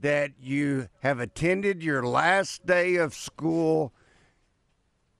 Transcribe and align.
that 0.00 0.32
you 0.40 0.88
have 1.00 1.20
attended 1.20 1.82
your 1.82 2.02
last 2.02 2.64
day 2.66 2.96
of 2.96 3.14
school. 3.14 3.92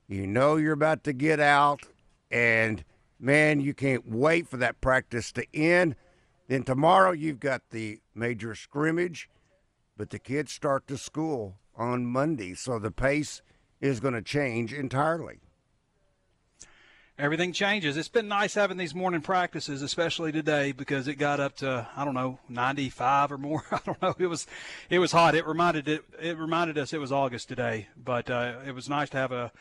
You 0.09 0.27
know 0.27 0.57
you're 0.57 0.73
about 0.73 1.05
to 1.05 1.13
get 1.13 1.41
out, 1.41 1.83
and 2.31 2.85
man, 3.19 3.61
you 3.61 3.75
can't 3.75 4.09
wait 4.09 4.49
for 4.49 4.57
that 4.57 4.81
practice 4.81 5.33
to 5.33 5.45
end. 5.55 5.97
Then 6.49 6.63
tomorrow 6.65 7.13
you've 7.13 7.41
got 7.41 7.63
the 7.71 8.01
major 8.15 8.55
scrimmage, 8.55 9.29
but 9.97 10.11
the 10.11 10.19
kids 10.19 10.53
start 10.53 10.87
to 10.89 10.99
school 10.99 11.59
on 11.77 12.07
Monday, 12.07 12.55
so 12.55 12.79
the 12.79 12.91
pace 12.91 13.43
is 13.81 14.01
going 14.01 14.15
to 14.15 14.23
change 14.23 14.73
entirely 14.73 15.41
everything 17.21 17.53
changes. 17.53 17.97
It's 17.97 18.09
been 18.09 18.29
nice 18.29 18.55
having 18.55 18.79
these 18.79 18.95
morning 18.95 19.21
practices, 19.21 19.83
especially 19.83 20.33
today, 20.33 20.73
because 20.73 21.07
it 21.07 21.17
got 21.17 21.39
up 21.39 21.57
to 21.57 21.87
I 21.95 22.05
don't 22.05 22.15
know 22.15 22.39
95 22.49 23.33
or 23.33 23.39
more. 23.39 23.65
I 23.71 23.81
don't 23.85 24.01
know. 24.03 24.15
It 24.19 24.27
was 24.27 24.47
it 24.89 24.99
was 24.99 25.13
hot. 25.13 25.35
It 25.35 25.47
reminded 25.47 25.87
it 25.87 26.05
it 26.21 26.39
reminded 26.39 26.79
us 26.79 26.93
it 26.93 26.99
was 26.99 27.13
August 27.13 27.49
today, 27.49 27.89
but 27.97 28.31
uh, 28.31 28.55
it 28.67 28.75
was 28.75 28.89
nice 28.89 29.11
to 29.11 29.19
have 29.19 29.33
a 29.33 29.53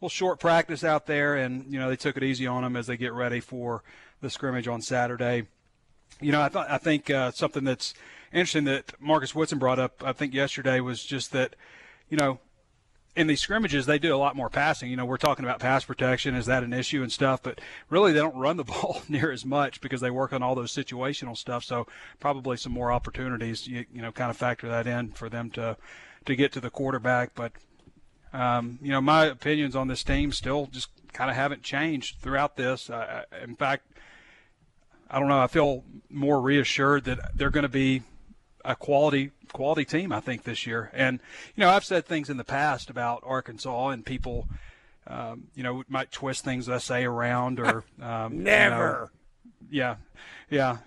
little 0.00 0.10
short 0.10 0.38
practice 0.38 0.84
out 0.84 1.06
there, 1.06 1.36
and 1.36 1.72
you 1.72 1.78
know 1.78 1.88
they 1.88 1.96
took 1.96 2.16
it 2.16 2.22
easy 2.22 2.46
on 2.46 2.62
them 2.62 2.76
as 2.76 2.86
they 2.86 2.96
get 2.96 3.12
ready 3.14 3.40
for 3.40 3.82
the 4.20 4.28
scrimmage 4.28 4.68
on 4.68 4.82
Saturday. 4.82 5.44
You 6.20 6.32
know, 6.32 6.42
I 6.42 6.48
thought 6.48 6.70
I 6.70 6.78
think 6.78 7.08
uh, 7.10 7.30
something 7.30 7.64
that's 7.64 7.94
interesting 8.32 8.64
that 8.64 8.92
Marcus 9.00 9.34
Woodson 9.34 9.58
brought 9.58 9.78
up, 9.78 10.02
I 10.04 10.12
think 10.12 10.34
yesterday, 10.34 10.80
was 10.80 11.02
just 11.02 11.32
that 11.32 11.56
you 12.10 12.18
know 12.18 12.40
in 13.16 13.26
these 13.26 13.40
scrimmages, 13.40 13.86
they 13.86 13.98
do 13.98 14.14
a 14.14 14.18
lot 14.18 14.36
more 14.36 14.50
passing. 14.50 14.90
You 14.90 14.96
know, 14.96 15.06
we're 15.06 15.16
talking 15.16 15.44
about 15.44 15.58
pass 15.58 15.84
protection. 15.84 16.34
Is 16.34 16.46
that 16.46 16.62
an 16.62 16.74
issue 16.74 17.02
and 17.02 17.10
stuff? 17.10 17.42
But 17.42 17.60
really, 17.88 18.12
they 18.12 18.20
don't 18.20 18.36
run 18.36 18.58
the 18.58 18.64
ball 18.64 19.02
near 19.08 19.32
as 19.32 19.44
much 19.44 19.80
because 19.80 20.02
they 20.02 20.10
work 20.10 20.32
on 20.32 20.42
all 20.42 20.54
those 20.54 20.72
situational 20.72 21.36
stuff. 21.36 21.64
So 21.64 21.86
probably 22.20 22.58
some 22.58 22.72
more 22.72 22.92
opportunities. 22.92 23.66
You, 23.66 23.86
you 23.92 24.02
know, 24.02 24.12
kind 24.12 24.30
of 24.30 24.36
factor 24.36 24.68
that 24.68 24.86
in 24.86 25.12
for 25.12 25.28
them 25.28 25.50
to 25.52 25.78
to 26.26 26.36
get 26.36 26.52
to 26.52 26.60
the 26.60 26.70
quarterback. 26.70 27.34
But 27.34 27.52
um, 28.34 28.78
you 28.82 28.90
know, 28.90 29.00
my 29.00 29.24
opinions 29.24 29.74
on 29.74 29.88
this 29.88 30.04
team 30.04 30.30
still 30.30 30.66
just 30.66 30.90
kind 31.14 31.30
of 31.30 31.36
haven't 31.36 31.62
changed 31.62 32.20
throughout 32.20 32.56
this. 32.56 32.90
Uh, 32.90 33.22
in 33.42 33.56
fact, 33.56 33.86
I 35.10 35.18
don't 35.18 35.28
know. 35.28 35.40
I 35.40 35.46
feel 35.46 35.84
more 36.10 36.40
reassured 36.40 37.04
that 37.04 37.30
they're 37.34 37.50
going 37.50 37.62
to 37.62 37.68
be 37.68 38.02
a 38.66 38.74
quality 38.74 39.30
quality 39.52 39.84
team, 39.84 40.12
I 40.12 40.20
think, 40.20 40.42
this 40.42 40.66
year. 40.66 40.90
And 40.92 41.20
you 41.54 41.62
know, 41.62 41.70
I've 41.70 41.84
said 41.84 42.04
things 42.04 42.28
in 42.28 42.36
the 42.36 42.44
past 42.44 42.90
about 42.90 43.22
Arkansas, 43.24 43.88
and 43.88 44.04
people, 44.04 44.48
um, 45.06 45.44
you 45.54 45.62
know, 45.62 45.84
might 45.88 46.10
twist 46.10 46.44
things 46.44 46.68
I 46.68 46.78
say 46.78 47.04
around 47.04 47.60
or 47.60 47.84
um, 48.02 48.42
never. 48.42 48.76
You 48.80 48.82
know, 48.82 49.08
yeah, 49.70 49.96
yeah, 50.50 50.78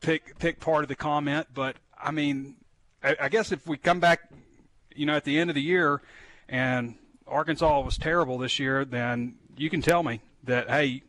pick 0.00 0.38
pick 0.38 0.60
part 0.60 0.82
of 0.84 0.88
the 0.88 0.96
comment, 0.96 1.46
but 1.54 1.76
I 1.98 2.10
mean, 2.10 2.56
I, 3.02 3.16
I 3.22 3.28
guess 3.28 3.52
if 3.52 3.66
we 3.66 3.76
come 3.76 4.00
back, 4.00 4.30
you 4.94 5.06
know, 5.06 5.14
at 5.14 5.24
the 5.24 5.38
end 5.38 5.50
of 5.50 5.54
the 5.54 5.62
year, 5.62 6.02
and 6.48 6.96
Arkansas 7.26 7.80
was 7.80 7.96
terrible 7.96 8.38
this 8.38 8.58
year, 8.58 8.84
then 8.84 9.36
you 9.56 9.70
can 9.70 9.82
tell 9.82 10.02
me 10.02 10.20
that 10.44 10.68
hey, 10.68 11.02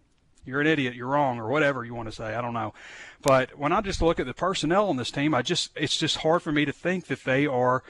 you're 0.45 0.61
an 0.61 0.67
idiot, 0.67 0.95
you're 0.95 1.07
wrong, 1.07 1.39
or 1.39 1.47
whatever 1.47 1.85
you 1.85 1.93
want 1.93 2.09
to 2.09 2.15
say. 2.15 2.35
I 2.35 2.41
don't 2.41 2.53
know. 2.53 2.73
But 3.21 3.57
when 3.57 3.71
I 3.71 3.81
just 3.81 4.01
look 4.01 4.19
at 4.19 4.25
the 4.25 4.33
personnel 4.33 4.89
on 4.89 4.97
this 4.97 5.11
team, 5.11 5.33
I 5.33 5.41
just 5.41 5.71
it's 5.75 5.97
just 5.97 6.17
hard 6.17 6.41
for 6.41 6.51
me 6.51 6.65
to 6.65 6.71
think 6.71 7.07
that 7.07 7.23
they 7.23 7.45
are 7.45 7.83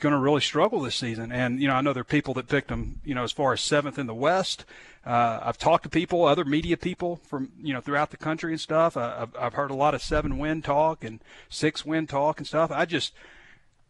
going 0.00 0.12
to 0.12 0.18
really 0.18 0.40
struggle 0.40 0.80
this 0.80 0.96
season. 0.96 1.30
And 1.30 1.60
you 1.60 1.68
know, 1.68 1.74
I 1.74 1.80
know 1.80 1.92
there 1.92 2.00
are 2.00 2.04
people 2.04 2.34
that 2.34 2.48
picked 2.48 2.68
them, 2.68 3.00
you 3.04 3.14
know, 3.14 3.22
as 3.22 3.32
far 3.32 3.52
as 3.52 3.60
seventh 3.60 3.98
in 3.98 4.06
the 4.06 4.14
West. 4.14 4.64
Uh, 5.06 5.38
I've 5.42 5.58
talked 5.58 5.84
to 5.84 5.90
people, 5.90 6.24
other 6.24 6.44
media 6.44 6.76
people 6.76 7.16
from 7.16 7.52
you 7.62 7.72
know 7.72 7.80
throughout 7.80 8.10
the 8.10 8.16
country 8.16 8.52
and 8.52 8.60
stuff. 8.60 8.96
I, 8.96 9.22
I've, 9.22 9.36
I've 9.38 9.54
heard 9.54 9.70
a 9.70 9.74
lot 9.74 9.94
of 9.94 10.02
seven 10.02 10.38
win 10.38 10.62
talk 10.62 11.04
and 11.04 11.20
six 11.48 11.84
win 11.84 12.06
talk 12.06 12.38
and 12.38 12.46
stuff. 12.46 12.70
I 12.70 12.84
just 12.86 13.12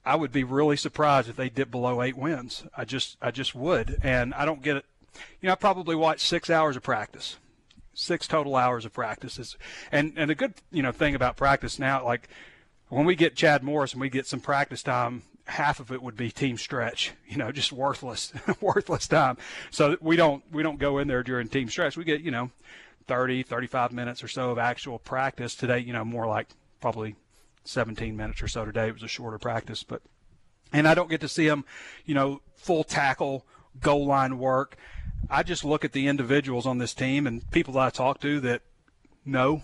I 0.05 0.17
would 0.17 0.33
be 0.33 0.45
really 0.45 0.77
surprised 0.77 1.29
if 1.29 1.37
they 1.37 1.49
dip 1.49 1.71
below 1.71 2.03
eight 2.03 2.17
wins. 2.17 2.65
I 2.77 2.85
just 2.85 3.17
I 3.23 3.31
just 3.31 3.55
would, 3.55 3.99
and 4.03 4.35
I 4.35 4.45
don't 4.45 4.63
get 4.63 4.77
it. 4.77 4.85
You 5.41 5.47
know, 5.47 5.53
I 5.53 5.57
probably 5.57 5.95
watched 5.95 6.27
six 6.27 6.51
hours 6.51 6.77
of 6.77 6.83
practice 6.83 7.37
six 7.95 8.27
total 8.27 8.57
hours 8.57 8.85
of 8.85 8.93
practices. 8.93 9.57
And 9.91 10.13
and 10.17 10.31
a 10.31 10.35
good 10.35 10.55
you 10.71 10.83
know 10.83 10.93
thing 10.93 11.15
about 11.15 11.37
practice 11.37 11.79
now, 11.79 12.05
like 12.05 12.29
when 12.89 13.07
we 13.07 13.15
get 13.15 13.37
Chad 13.37 13.63
Morris 13.63 13.93
and 13.93 14.01
we 14.01 14.11
get 14.11 14.27
some 14.27 14.41
practice 14.41 14.83
time, 14.83 15.23
half 15.47 15.81
of 15.81 15.91
it 15.91 16.03
would 16.03 16.17
be 16.17 16.31
team 16.31 16.57
stretch. 16.59 17.13
You 17.27 17.39
know, 17.39 17.51
just 17.51 17.73
worthless, 17.73 18.33
worthless 18.61 19.09
time. 19.09 19.39
So 19.73 19.97
we 20.01 20.15
don't 20.15 20.45
we 20.53 20.63
don't 20.63 20.79
go 20.79 20.99
in 20.99 21.09
there 21.09 21.25
during 21.25 21.49
team 21.49 21.69
stretch. 21.69 21.97
We 21.97 22.05
get 22.05 22.21
you 22.21 22.31
know 22.31 22.53
30, 23.09 23.43
35 23.43 23.93
minutes 23.93 24.23
or 24.23 24.29
so 24.29 24.51
of 24.51 24.59
actual 24.59 25.01
practice 25.01 25.57
today. 25.57 25.81
You 25.81 25.93
know, 25.93 26.05
more 26.05 26.29
like 26.29 26.47
probably 26.81 27.17
17 27.65 28.17
minutes 28.17 28.41
or 28.41 28.47
so 28.47 28.65
today. 28.65 28.87
It 28.89 28.95
was 28.95 29.03
a 29.03 29.09
shorter 29.09 29.39
practice, 29.39 29.83
but 29.83 30.03
and 30.73 30.87
I 30.87 30.95
don't 30.95 31.11
get 31.11 31.21
to 31.23 31.29
see 31.29 31.49
them, 31.49 31.65
you 32.05 32.15
know, 32.15 32.41
full 32.57 32.85
tackle 32.85 33.45
goal 33.81 34.07
line 34.07 34.39
work. 34.39 34.77
I 35.31 35.43
just 35.43 35.65
look 35.65 35.85
at 35.85 35.93
the 35.93 36.07
individuals 36.07 36.67
on 36.67 36.79
this 36.79 36.95
team 36.95 37.27
and 37.27 37.51
people 37.51 37.75
that 37.75 37.81
I 37.81 37.91
talk 37.91 38.21
to 38.21 38.41
that 38.41 38.63
know 39.25 39.63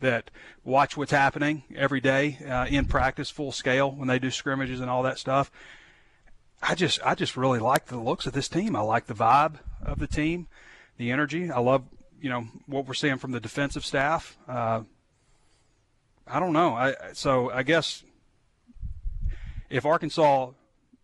that 0.00 0.30
watch 0.64 0.96
what's 0.96 1.12
happening 1.12 1.64
every 1.74 2.00
day 2.00 2.38
uh, 2.48 2.66
in 2.68 2.84
practice, 2.84 3.30
full 3.30 3.52
scale 3.52 3.90
when 3.90 4.08
they 4.08 4.18
do 4.18 4.30
scrimmages 4.30 4.80
and 4.80 4.90
all 4.90 5.02
that 5.02 5.18
stuff. 5.18 5.50
I 6.62 6.74
just 6.74 7.00
I 7.04 7.14
just 7.14 7.36
really 7.36 7.58
like 7.58 7.86
the 7.86 7.98
looks 7.98 8.26
of 8.26 8.32
this 8.32 8.48
team. 8.48 8.74
I 8.74 8.80
like 8.80 9.06
the 9.06 9.14
vibe 9.14 9.58
of 9.82 9.98
the 9.98 10.06
team, 10.06 10.48
the 10.96 11.10
energy. 11.10 11.50
I 11.50 11.60
love 11.60 11.84
you 12.20 12.28
know 12.28 12.48
what 12.66 12.86
we're 12.86 12.94
seeing 12.94 13.18
from 13.18 13.32
the 13.32 13.40
defensive 13.40 13.84
staff. 13.84 14.36
Uh, 14.48 14.82
I 16.26 16.40
don't 16.40 16.52
know. 16.52 16.74
I 16.74 16.94
so 17.12 17.50
I 17.50 17.62
guess 17.62 18.02
if 19.70 19.86
Arkansas 19.86 20.50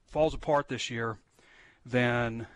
falls 0.06 0.34
apart 0.34 0.68
this 0.68 0.90
year, 0.90 1.18
then 1.86 2.46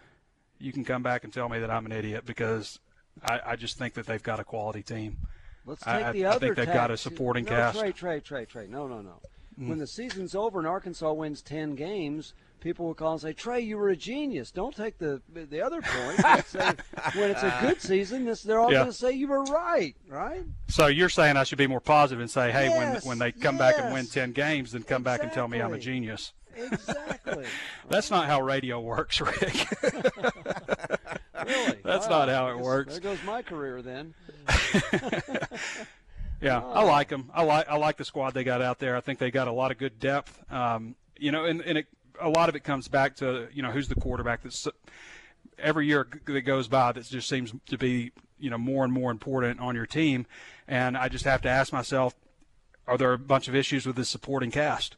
you 0.58 0.72
can 0.72 0.84
come 0.84 1.02
back 1.02 1.24
and 1.24 1.32
tell 1.32 1.48
me 1.48 1.60
that 1.60 1.70
I'm 1.70 1.86
an 1.86 1.92
idiot 1.92 2.24
because 2.26 2.78
I, 3.22 3.40
I 3.46 3.56
just 3.56 3.78
think 3.78 3.94
that 3.94 4.06
they've 4.06 4.22
got 4.22 4.40
a 4.40 4.44
quality 4.44 4.82
team. 4.82 5.18
Let's 5.66 5.82
take 5.82 5.94
I, 5.94 6.12
the 6.12 6.24
I 6.24 6.28
other. 6.30 6.36
I 6.36 6.38
think 6.40 6.56
they've 6.56 6.66
tax. 6.66 6.76
got 6.76 6.90
a 6.90 6.96
supporting 6.96 7.44
no, 7.44 7.50
cast. 7.50 7.78
Trey, 7.78 7.92
Trey, 7.92 8.20
Trey, 8.20 8.44
Trey. 8.46 8.66
No, 8.66 8.86
no, 8.86 9.02
no. 9.02 9.20
Mm. 9.60 9.68
When 9.68 9.78
the 9.78 9.86
season's 9.86 10.34
over 10.34 10.58
and 10.58 10.66
Arkansas 10.66 11.12
wins 11.12 11.42
ten 11.42 11.74
games, 11.74 12.32
people 12.60 12.86
will 12.86 12.94
call 12.94 13.12
and 13.12 13.20
say, 13.20 13.32
"Trey, 13.32 13.60
you 13.60 13.76
were 13.76 13.88
a 13.88 13.96
genius." 13.96 14.50
Don't 14.50 14.74
take 14.74 14.98
the 14.98 15.20
the 15.28 15.60
other 15.60 15.82
point. 15.82 16.46
say, 16.46 16.72
when 17.14 17.30
it's 17.30 17.42
a 17.42 17.58
good 17.60 17.82
season, 17.82 18.24
this, 18.24 18.42
they're 18.42 18.60
all 18.60 18.72
yeah. 18.72 18.78
going 18.78 18.90
to 18.90 18.96
say 18.96 19.12
you 19.12 19.28
were 19.28 19.44
right, 19.44 19.94
right? 20.08 20.44
So 20.68 20.86
you're 20.86 21.08
saying 21.08 21.36
I 21.36 21.44
should 21.44 21.58
be 21.58 21.66
more 21.66 21.80
positive 21.80 22.20
and 22.20 22.30
say, 22.30 22.50
"Hey, 22.50 22.68
yes, 22.68 23.04
when 23.04 23.10
when 23.10 23.18
they 23.18 23.32
come 23.32 23.56
yes. 23.56 23.74
back 23.74 23.84
and 23.84 23.92
win 23.92 24.06
ten 24.06 24.32
games, 24.32 24.72
then 24.72 24.84
come 24.84 25.02
exactly. 25.02 25.18
back 25.18 25.22
and 25.24 25.32
tell 25.32 25.48
me 25.48 25.60
I'm 25.60 25.74
a 25.74 25.78
genius." 25.78 26.32
Exactly. 26.58 27.46
That's 27.88 28.10
not 28.10 28.26
how 28.26 28.40
radio 28.42 28.80
works, 28.80 29.20
Rick. 29.20 29.68
really? 31.44 31.78
That's 31.84 32.08
wow. 32.08 32.26
not 32.26 32.28
how 32.28 32.48
it 32.48 32.58
works. 32.58 32.92
There 32.92 33.00
goes 33.00 33.22
my 33.24 33.42
career 33.42 33.82
then. 33.82 34.14
yeah, 36.40 36.60
I 36.60 36.82
like 36.82 37.08
them. 37.08 37.30
I 37.34 37.42
like 37.42 37.68
I 37.68 37.76
like 37.76 37.96
the 37.96 38.04
squad 38.04 38.34
they 38.34 38.44
got 38.44 38.62
out 38.62 38.78
there. 38.78 38.96
I 38.96 39.00
think 39.00 39.18
they 39.18 39.30
got 39.30 39.48
a 39.48 39.52
lot 39.52 39.70
of 39.70 39.78
good 39.78 39.98
depth. 39.98 40.40
Um, 40.52 40.96
you 41.18 41.32
know, 41.32 41.44
and, 41.44 41.60
and 41.60 41.78
it, 41.78 41.86
a 42.20 42.28
lot 42.28 42.48
of 42.48 42.56
it 42.56 42.64
comes 42.64 42.88
back 42.88 43.16
to 43.16 43.48
you 43.52 43.62
know 43.62 43.70
who's 43.70 43.88
the 43.88 43.94
quarterback. 43.94 44.42
That's 44.42 44.66
every 45.58 45.86
year 45.86 46.06
that 46.26 46.40
goes 46.42 46.68
by 46.68 46.92
that 46.92 47.04
just 47.04 47.28
seems 47.28 47.52
to 47.66 47.78
be 47.78 48.12
you 48.38 48.50
know 48.50 48.58
more 48.58 48.84
and 48.84 48.92
more 48.92 49.10
important 49.10 49.60
on 49.60 49.74
your 49.74 49.86
team. 49.86 50.26
And 50.66 50.96
I 50.96 51.08
just 51.08 51.24
have 51.24 51.42
to 51.42 51.48
ask 51.48 51.72
myself, 51.72 52.14
are 52.86 52.98
there 52.98 53.12
a 53.12 53.18
bunch 53.18 53.48
of 53.48 53.54
issues 53.54 53.86
with 53.86 53.96
the 53.96 54.04
supporting 54.04 54.50
cast? 54.50 54.96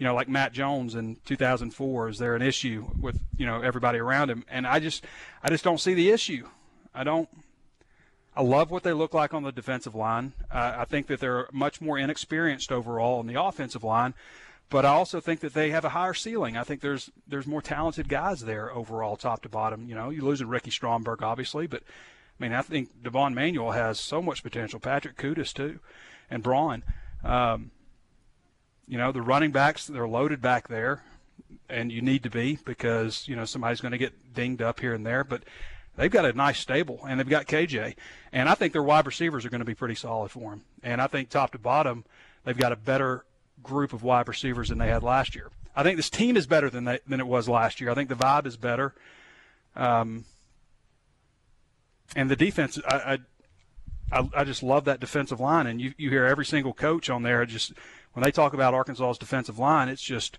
You 0.00 0.06
know, 0.06 0.14
like 0.14 0.30
Matt 0.30 0.52
Jones 0.54 0.94
in 0.94 1.18
2004, 1.26 2.08
is 2.08 2.18
there 2.18 2.34
an 2.34 2.40
issue 2.40 2.86
with 2.98 3.22
you 3.36 3.44
know 3.44 3.60
everybody 3.60 3.98
around 3.98 4.30
him? 4.30 4.46
And 4.48 4.66
I 4.66 4.80
just, 4.80 5.04
I 5.42 5.50
just 5.50 5.62
don't 5.62 5.78
see 5.78 5.92
the 5.92 6.10
issue. 6.10 6.48
I 6.94 7.04
don't. 7.04 7.28
I 8.34 8.42
love 8.42 8.70
what 8.70 8.82
they 8.82 8.94
look 8.94 9.12
like 9.12 9.34
on 9.34 9.42
the 9.42 9.52
defensive 9.52 9.94
line. 9.94 10.32
Uh, 10.50 10.76
I 10.78 10.84
think 10.86 11.08
that 11.08 11.20
they're 11.20 11.48
much 11.52 11.82
more 11.82 11.98
inexperienced 11.98 12.72
overall 12.72 13.18
on 13.18 13.26
the 13.26 13.42
offensive 13.42 13.84
line, 13.84 14.14
but 14.70 14.86
I 14.86 14.88
also 14.88 15.20
think 15.20 15.40
that 15.40 15.52
they 15.52 15.70
have 15.70 15.84
a 15.84 15.90
higher 15.90 16.14
ceiling. 16.14 16.56
I 16.56 16.64
think 16.64 16.80
there's 16.80 17.10
there's 17.28 17.46
more 17.46 17.60
talented 17.60 18.08
guys 18.08 18.40
there 18.40 18.72
overall, 18.72 19.16
top 19.16 19.42
to 19.42 19.50
bottom. 19.50 19.86
You 19.86 19.94
know, 19.94 20.08
you're 20.08 20.24
losing 20.24 20.48
Ricky 20.48 20.70
Stromberg 20.70 21.22
obviously, 21.22 21.66
but 21.66 21.82
I 21.82 22.42
mean 22.42 22.54
I 22.54 22.62
think 22.62 23.02
Devon 23.02 23.34
Manuel 23.34 23.72
has 23.72 24.00
so 24.00 24.22
much 24.22 24.42
potential. 24.42 24.80
Patrick 24.80 25.18
Kutas 25.18 25.52
too, 25.52 25.80
and 26.30 26.42
Braun. 26.42 26.84
Um, 27.22 27.72
you 28.90 28.98
know, 28.98 29.12
the 29.12 29.22
running 29.22 29.52
backs 29.52 29.86
they're 29.86 30.08
loaded 30.08 30.42
back 30.42 30.68
there, 30.68 31.02
and 31.68 31.92
you 31.92 32.02
need 32.02 32.24
to 32.24 32.30
be 32.30 32.58
because 32.64 33.28
you 33.28 33.36
know 33.36 33.44
somebody's 33.44 33.80
going 33.80 33.92
to 33.92 33.98
get 33.98 34.34
dinged 34.34 34.60
up 34.60 34.80
here 34.80 34.92
and 34.92 35.06
there, 35.06 35.24
but. 35.24 35.42
They've 35.96 36.10
got 36.10 36.24
a 36.24 36.32
nice 36.32 36.58
stable, 36.58 37.00
and 37.06 37.18
they've 37.18 37.28
got 37.28 37.46
KJ, 37.46 37.94
and 38.32 38.48
I 38.48 38.54
think 38.54 38.72
their 38.72 38.82
wide 38.82 39.04
receivers 39.04 39.44
are 39.44 39.50
going 39.50 39.60
to 39.60 39.66
be 39.66 39.74
pretty 39.74 39.96
solid 39.96 40.30
for 40.30 40.50
them. 40.50 40.62
And 40.82 41.02
I 41.02 41.08
think 41.08 41.28
top 41.28 41.50
to 41.52 41.58
bottom, 41.58 42.04
they've 42.44 42.56
got 42.56 42.72
a 42.72 42.76
better 42.76 43.26
group 43.62 43.92
of 43.92 44.02
wide 44.02 44.28
receivers 44.28 44.68
than 44.68 44.78
they 44.78 44.88
had 44.88 45.02
last 45.02 45.34
year. 45.34 45.50
I 45.74 45.82
think 45.82 45.96
this 45.96 46.08
team 46.08 46.36
is 46.36 46.46
better 46.46 46.70
than 46.70 46.84
they, 46.84 47.00
than 47.06 47.20
it 47.20 47.26
was 47.26 47.48
last 47.48 47.80
year. 47.80 47.90
I 47.90 47.94
think 47.94 48.08
the 48.08 48.14
vibe 48.14 48.46
is 48.46 48.56
better. 48.56 48.94
Um, 49.76 50.24
and 52.16 52.30
the 52.30 52.36
defense, 52.36 52.78
I, 52.86 53.18
I, 54.10 54.28
I 54.34 54.44
just 54.44 54.62
love 54.62 54.84
that 54.86 55.00
defensive 55.00 55.40
line. 55.40 55.66
And 55.66 55.80
you, 55.80 55.92
you 55.96 56.10
hear 56.10 56.24
every 56.24 56.44
single 56.44 56.72
coach 56.72 57.10
on 57.10 57.22
there 57.22 57.44
just 57.46 57.72
when 58.12 58.22
they 58.22 58.30
talk 58.30 58.54
about 58.54 58.74
Arkansas's 58.74 59.18
defensive 59.18 59.58
line, 59.58 59.88
it's 59.88 60.02
just 60.02 60.38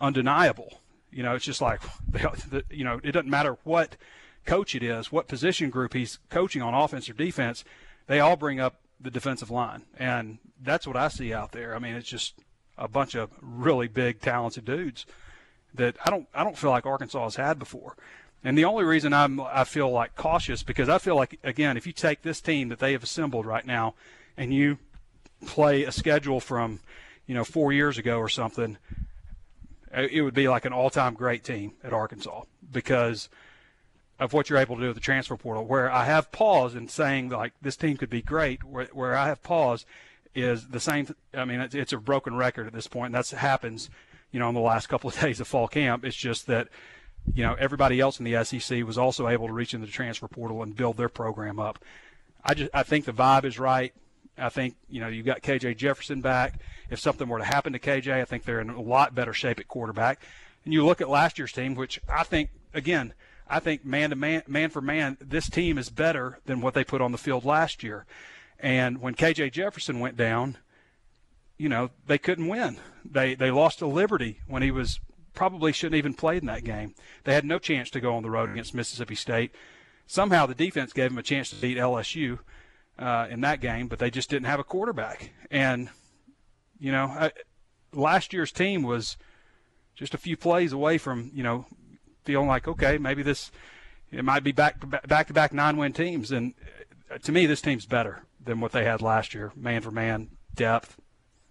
undeniable. 0.00 0.80
You 1.10 1.22
know, 1.22 1.34
it's 1.34 1.44
just 1.44 1.60
like, 1.60 1.80
you 2.70 2.84
know, 2.84 3.00
it 3.02 3.12
doesn't 3.12 3.30
matter 3.30 3.56
what 3.64 3.96
coach 4.44 4.74
it 4.74 4.82
is, 4.82 5.10
what 5.10 5.28
position 5.28 5.70
group 5.70 5.92
he's 5.92 6.18
coaching 6.30 6.62
on 6.62 6.74
offense 6.74 7.08
or 7.08 7.14
defense, 7.14 7.64
they 8.06 8.20
all 8.20 8.36
bring 8.36 8.60
up 8.60 8.76
the 9.00 9.10
defensive 9.10 9.50
line. 9.50 9.82
And 9.98 10.38
that's 10.62 10.86
what 10.86 10.96
I 10.96 11.08
see 11.08 11.34
out 11.34 11.52
there. 11.52 11.74
I 11.74 11.78
mean, 11.78 11.94
it's 11.94 12.08
just 12.08 12.34
a 12.78 12.88
bunch 12.88 13.14
of 13.14 13.30
really 13.40 13.88
big, 13.88 14.20
talented 14.20 14.64
dudes 14.64 15.06
that 15.74 15.96
I 16.04 16.10
don't 16.10 16.28
I 16.34 16.44
don't 16.44 16.56
feel 16.56 16.70
like 16.70 16.86
Arkansas 16.86 17.22
has 17.24 17.36
had 17.36 17.58
before. 17.58 17.96
And 18.44 18.56
the 18.56 18.64
only 18.64 18.84
reason 18.84 19.12
I'm 19.12 19.40
I 19.40 19.64
feel 19.64 19.90
like 19.90 20.14
cautious 20.16 20.62
because 20.62 20.88
I 20.88 20.98
feel 20.98 21.16
like 21.16 21.38
again, 21.42 21.76
if 21.76 21.86
you 21.86 21.92
take 21.92 22.22
this 22.22 22.40
team 22.40 22.68
that 22.68 22.78
they 22.78 22.92
have 22.92 23.02
assembled 23.02 23.46
right 23.46 23.66
now 23.66 23.94
and 24.36 24.52
you 24.52 24.78
play 25.44 25.84
a 25.84 25.92
schedule 25.92 26.40
from, 26.40 26.80
you 27.26 27.34
know, 27.34 27.44
4 27.44 27.72
years 27.72 27.98
ago 27.98 28.18
or 28.18 28.28
something, 28.28 28.78
uh, 29.96 30.06
it 30.10 30.22
would 30.22 30.34
be 30.34 30.48
like 30.48 30.64
an 30.64 30.72
all-time 30.72 31.14
great 31.14 31.44
team 31.44 31.72
at 31.82 31.92
Arkansas 31.92 32.42
because 32.70 33.28
of 34.18 34.32
what 34.32 34.48
you're 34.48 34.58
able 34.58 34.76
to 34.76 34.82
do 34.82 34.88
with 34.88 34.96
the 34.96 35.00
transfer 35.00 35.36
portal. 35.36 35.64
Where 35.64 35.90
I 35.90 36.04
have 36.04 36.32
pause 36.32 36.74
in 36.74 36.88
saying 36.88 37.28
like 37.28 37.52
this 37.60 37.76
team 37.76 37.96
could 37.96 38.10
be 38.10 38.22
great, 38.22 38.64
where, 38.64 38.88
where 38.92 39.16
I 39.16 39.26
have 39.26 39.42
pause 39.42 39.84
is 40.34 40.68
the 40.68 40.80
same. 40.80 41.14
I 41.34 41.44
mean, 41.44 41.60
it's, 41.60 41.74
it's 41.74 41.92
a 41.92 41.98
broken 41.98 42.36
record 42.36 42.66
at 42.66 42.72
this 42.72 42.86
point. 42.86 43.06
And 43.06 43.14
that's 43.14 43.30
happens, 43.32 43.90
you 44.32 44.40
know, 44.40 44.48
in 44.48 44.54
the 44.54 44.60
last 44.60 44.88
couple 44.88 45.08
of 45.08 45.20
days 45.20 45.40
of 45.40 45.48
fall 45.48 45.68
camp. 45.68 46.04
It's 46.04 46.16
just 46.16 46.46
that, 46.46 46.68
you 47.34 47.42
know, 47.42 47.54
everybody 47.58 48.00
else 48.00 48.18
in 48.18 48.24
the 48.24 48.44
SEC 48.44 48.84
was 48.84 48.98
also 48.98 49.28
able 49.28 49.48
to 49.48 49.52
reach 49.52 49.74
into 49.74 49.86
the 49.86 49.92
transfer 49.92 50.28
portal 50.28 50.62
and 50.62 50.76
build 50.76 50.96
their 50.96 51.08
program 51.08 51.58
up. 51.58 51.78
I 52.44 52.54
just 52.54 52.70
I 52.72 52.84
think 52.84 53.04
the 53.04 53.12
vibe 53.12 53.44
is 53.44 53.58
right. 53.58 53.92
I 54.38 54.48
think 54.48 54.76
you 54.88 55.00
know 55.00 55.08
you've 55.08 55.26
got 55.26 55.42
KJ 55.42 55.76
Jefferson 55.76 56.20
back. 56.20 56.60
If 56.90 57.00
something 57.00 57.28
were 57.28 57.38
to 57.38 57.44
happen 57.44 57.72
to 57.72 57.78
KJ, 57.78 58.12
I 58.12 58.24
think 58.24 58.44
they're 58.44 58.60
in 58.60 58.70
a 58.70 58.80
lot 58.80 59.14
better 59.14 59.32
shape 59.32 59.58
at 59.58 59.68
quarterback. 59.68 60.20
And 60.64 60.74
you 60.74 60.84
look 60.84 61.00
at 61.00 61.08
last 61.08 61.38
year's 61.38 61.52
team, 61.52 61.74
which 61.74 62.00
I 62.08 62.24
think 62.24 62.50
again, 62.74 63.14
I 63.48 63.60
think 63.60 63.84
man 63.84 64.10
to 64.10 64.16
man, 64.16 64.42
man 64.46 64.70
for 64.70 64.80
man, 64.80 65.16
this 65.20 65.48
team 65.48 65.78
is 65.78 65.88
better 65.88 66.40
than 66.46 66.60
what 66.60 66.74
they 66.74 66.84
put 66.84 67.00
on 67.00 67.12
the 67.12 67.18
field 67.18 67.44
last 67.44 67.82
year. 67.82 68.04
And 68.58 69.00
when 69.00 69.14
KJ 69.14 69.52
Jefferson 69.52 70.00
went 70.00 70.16
down, 70.16 70.56
you 71.58 71.68
know, 71.68 71.90
they 72.06 72.18
couldn't 72.18 72.48
win. 72.48 72.78
They 73.04 73.34
they 73.34 73.50
lost 73.50 73.78
to 73.78 73.86
Liberty 73.86 74.40
when 74.46 74.62
he 74.62 74.70
was 74.70 75.00
probably 75.34 75.72
shouldn't 75.72 75.98
even 75.98 76.14
played 76.14 76.42
in 76.42 76.46
that 76.46 76.64
game. 76.64 76.94
They 77.24 77.34
had 77.34 77.44
no 77.44 77.58
chance 77.58 77.90
to 77.90 78.00
go 78.00 78.16
on 78.16 78.22
the 78.22 78.30
road 78.30 78.50
against 78.50 78.74
Mississippi 78.74 79.14
State. 79.14 79.52
Somehow 80.06 80.46
the 80.46 80.54
defense 80.54 80.92
gave 80.92 81.10
them 81.10 81.18
a 81.18 81.22
chance 81.22 81.50
to 81.50 81.56
beat 81.56 81.76
LSU 81.76 82.38
uh, 82.98 83.26
in 83.30 83.40
that 83.42 83.60
game, 83.60 83.88
but 83.88 83.98
they 83.98 84.10
just 84.10 84.30
didn't 84.30 84.46
have 84.46 84.60
a 84.60 84.64
quarterback. 84.64 85.30
And 85.50 85.88
you 86.78 86.92
know, 86.92 87.06
I, 87.06 87.32
last 87.92 88.32
year's 88.32 88.52
team 88.52 88.82
was 88.82 89.16
just 89.94 90.14
a 90.14 90.18
few 90.18 90.36
plays 90.36 90.72
away 90.72 90.98
from 90.98 91.30
you 91.34 91.42
know 91.42 91.66
feeling 92.24 92.48
like 92.48 92.68
okay, 92.68 92.98
maybe 92.98 93.22
this 93.22 93.50
it 94.10 94.24
might 94.24 94.44
be 94.44 94.52
back 94.52 94.80
to 94.80 94.86
back 94.86 95.26
to 95.28 95.32
back 95.32 95.52
nine 95.52 95.76
win 95.76 95.92
teams. 95.92 96.30
And 96.32 96.54
uh, 97.10 97.18
to 97.18 97.32
me, 97.32 97.46
this 97.46 97.60
team's 97.60 97.86
better 97.86 98.22
than 98.42 98.60
what 98.60 98.72
they 98.72 98.84
had 98.84 99.02
last 99.02 99.34
year, 99.34 99.52
man 99.56 99.82
for 99.82 99.90
man, 99.90 100.30
depth, 100.54 100.96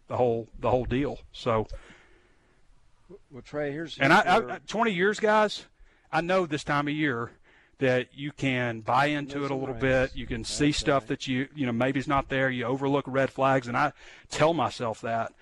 the 0.08 0.18
whole 0.18 0.50
the 0.60 0.70
whole 0.70 0.86
deal. 0.86 1.20
So, 1.32 1.68
well, 3.32 3.42
Trey, 3.42 3.72
here's, 3.72 3.98
and 4.00 4.14
I, 4.14 4.38
I, 4.38 4.60
20 4.68 4.92
years, 4.92 5.20
guys. 5.20 5.66
I 6.12 6.22
know 6.22 6.46
this 6.46 6.64
time 6.64 6.88
of 6.88 6.94
year 6.94 7.32
that 7.80 8.08
you 8.14 8.32
can 8.32 8.80
buy 8.82 9.08
into 9.08 9.44
it 9.44 9.52
a 9.52 9.56
little 9.56 9.76
bit. 9.76 10.16
You 10.16 10.26
can 10.26 10.44
see 10.44 10.72
stuff 10.72 11.08
that 11.08 11.28
you 11.28 11.48
you 11.56 11.66
know 11.66 11.72
maybe 11.72 12.00
is 12.00 12.08
not 12.08 12.30
there. 12.30 12.50
You 12.50 12.66
overlook 12.66 13.06
red 13.08 13.32
flags, 13.32 13.68
and 13.68 13.76
I 13.76 13.94
tell 14.30 14.54
myself 14.54 15.02
that, 15.02 15.34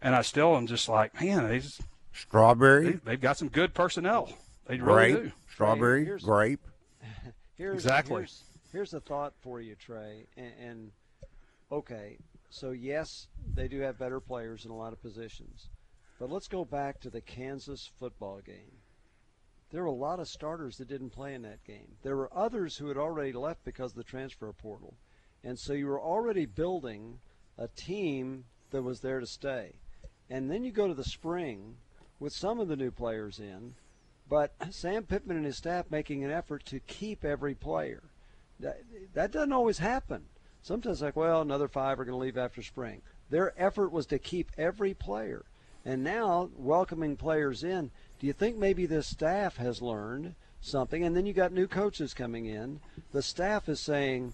and 0.00 0.14
I 0.14 0.22
still 0.22 0.56
am 0.56 0.66
just 0.66 0.88
like, 0.88 1.20
man, 1.20 1.50
these 1.50 1.80
strawberry. 2.12 3.00
They, 3.04 3.12
have 3.12 3.20
got 3.20 3.38
some 3.38 3.48
good 3.48 3.74
personnel. 3.74 4.32
They 4.66 4.76
grape, 4.76 5.14
really 5.14 5.28
do. 5.28 5.32
Strawberry, 5.50 6.04
here's, 6.04 6.22
grape. 6.22 6.60
Here's, 7.56 7.74
exactly. 7.74 8.22
Here's, 8.22 8.44
here's 8.72 8.94
a 8.94 9.00
thought 9.00 9.34
for 9.40 9.60
you, 9.60 9.76
Trey. 9.76 10.26
And, 10.36 10.52
and 10.60 10.90
okay, 11.70 12.16
so 12.50 12.70
yes, 12.70 13.28
they 13.54 13.68
do 13.68 13.80
have 13.80 13.98
better 13.98 14.20
players 14.20 14.64
in 14.64 14.70
a 14.70 14.76
lot 14.76 14.92
of 14.92 15.02
positions, 15.02 15.68
but 16.18 16.30
let's 16.30 16.48
go 16.48 16.64
back 16.64 17.00
to 17.00 17.10
the 17.10 17.20
Kansas 17.20 17.90
football 17.98 18.40
game. 18.44 18.81
There 19.72 19.82
were 19.82 19.88
a 19.88 19.92
lot 19.92 20.20
of 20.20 20.28
starters 20.28 20.76
that 20.76 20.88
didn't 20.88 21.10
play 21.10 21.34
in 21.34 21.42
that 21.42 21.64
game. 21.64 21.96
There 22.02 22.16
were 22.16 22.30
others 22.32 22.76
who 22.76 22.88
had 22.88 22.98
already 22.98 23.32
left 23.32 23.64
because 23.64 23.92
of 23.92 23.96
the 23.96 24.04
transfer 24.04 24.52
portal. 24.52 24.94
And 25.42 25.58
so 25.58 25.72
you 25.72 25.86
were 25.86 26.00
already 26.00 26.44
building 26.44 27.18
a 27.56 27.68
team 27.68 28.44
that 28.70 28.82
was 28.82 29.00
there 29.00 29.18
to 29.18 29.26
stay. 29.26 29.72
And 30.28 30.50
then 30.50 30.62
you 30.62 30.72
go 30.72 30.88
to 30.88 30.94
the 30.94 31.04
spring 31.04 31.76
with 32.20 32.32
some 32.32 32.60
of 32.60 32.68
the 32.68 32.76
new 32.76 32.90
players 32.90 33.40
in, 33.40 33.74
but 34.28 34.54
Sam 34.70 35.04
Pittman 35.04 35.38
and 35.38 35.46
his 35.46 35.56
staff 35.56 35.90
making 35.90 36.22
an 36.22 36.30
effort 36.30 36.64
to 36.66 36.80
keep 36.80 37.24
every 37.24 37.54
player. 37.54 38.02
That, 38.60 38.82
that 39.14 39.32
doesn't 39.32 39.52
always 39.52 39.78
happen. 39.78 40.24
Sometimes, 40.62 41.02
like, 41.02 41.16
well, 41.16 41.40
another 41.40 41.66
five 41.66 41.98
are 41.98 42.04
going 42.04 42.16
to 42.16 42.24
leave 42.24 42.38
after 42.38 42.62
spring. 42.62 43.02
Their 43.30 43.52
effort 43.60 43.90
was 43.90 44.06
to 44.06 44.18
keep 44.18 44.52
every 44.56 44.94
player. 44.94 45.44
And 45.84 46.04
now, 46.04 46.50
welcoming 46.56 47.16
players 47.16 47.64
in, 47.64 47.90
do 48.20 48.26
you 48.26 48.32
think 48.32 48.56
maybe 48.56 48.86
this 48.86 49.08
staff 49.08 49.56
has 49.56 49.82
learned 49.82 50.34
something? 50.60 51.02
And 51.02 51.16
then 51.16 51.26
you 51.26 51.32
got 51.32 51.52
new 51.52 51.66
coaches 51.66 52.14
coming 52.14 52.46
in. 52.46 52.80
The 53.12 53.22
staff 53.22 53.68
is 53.68 53.80
saying, 53.80 54.32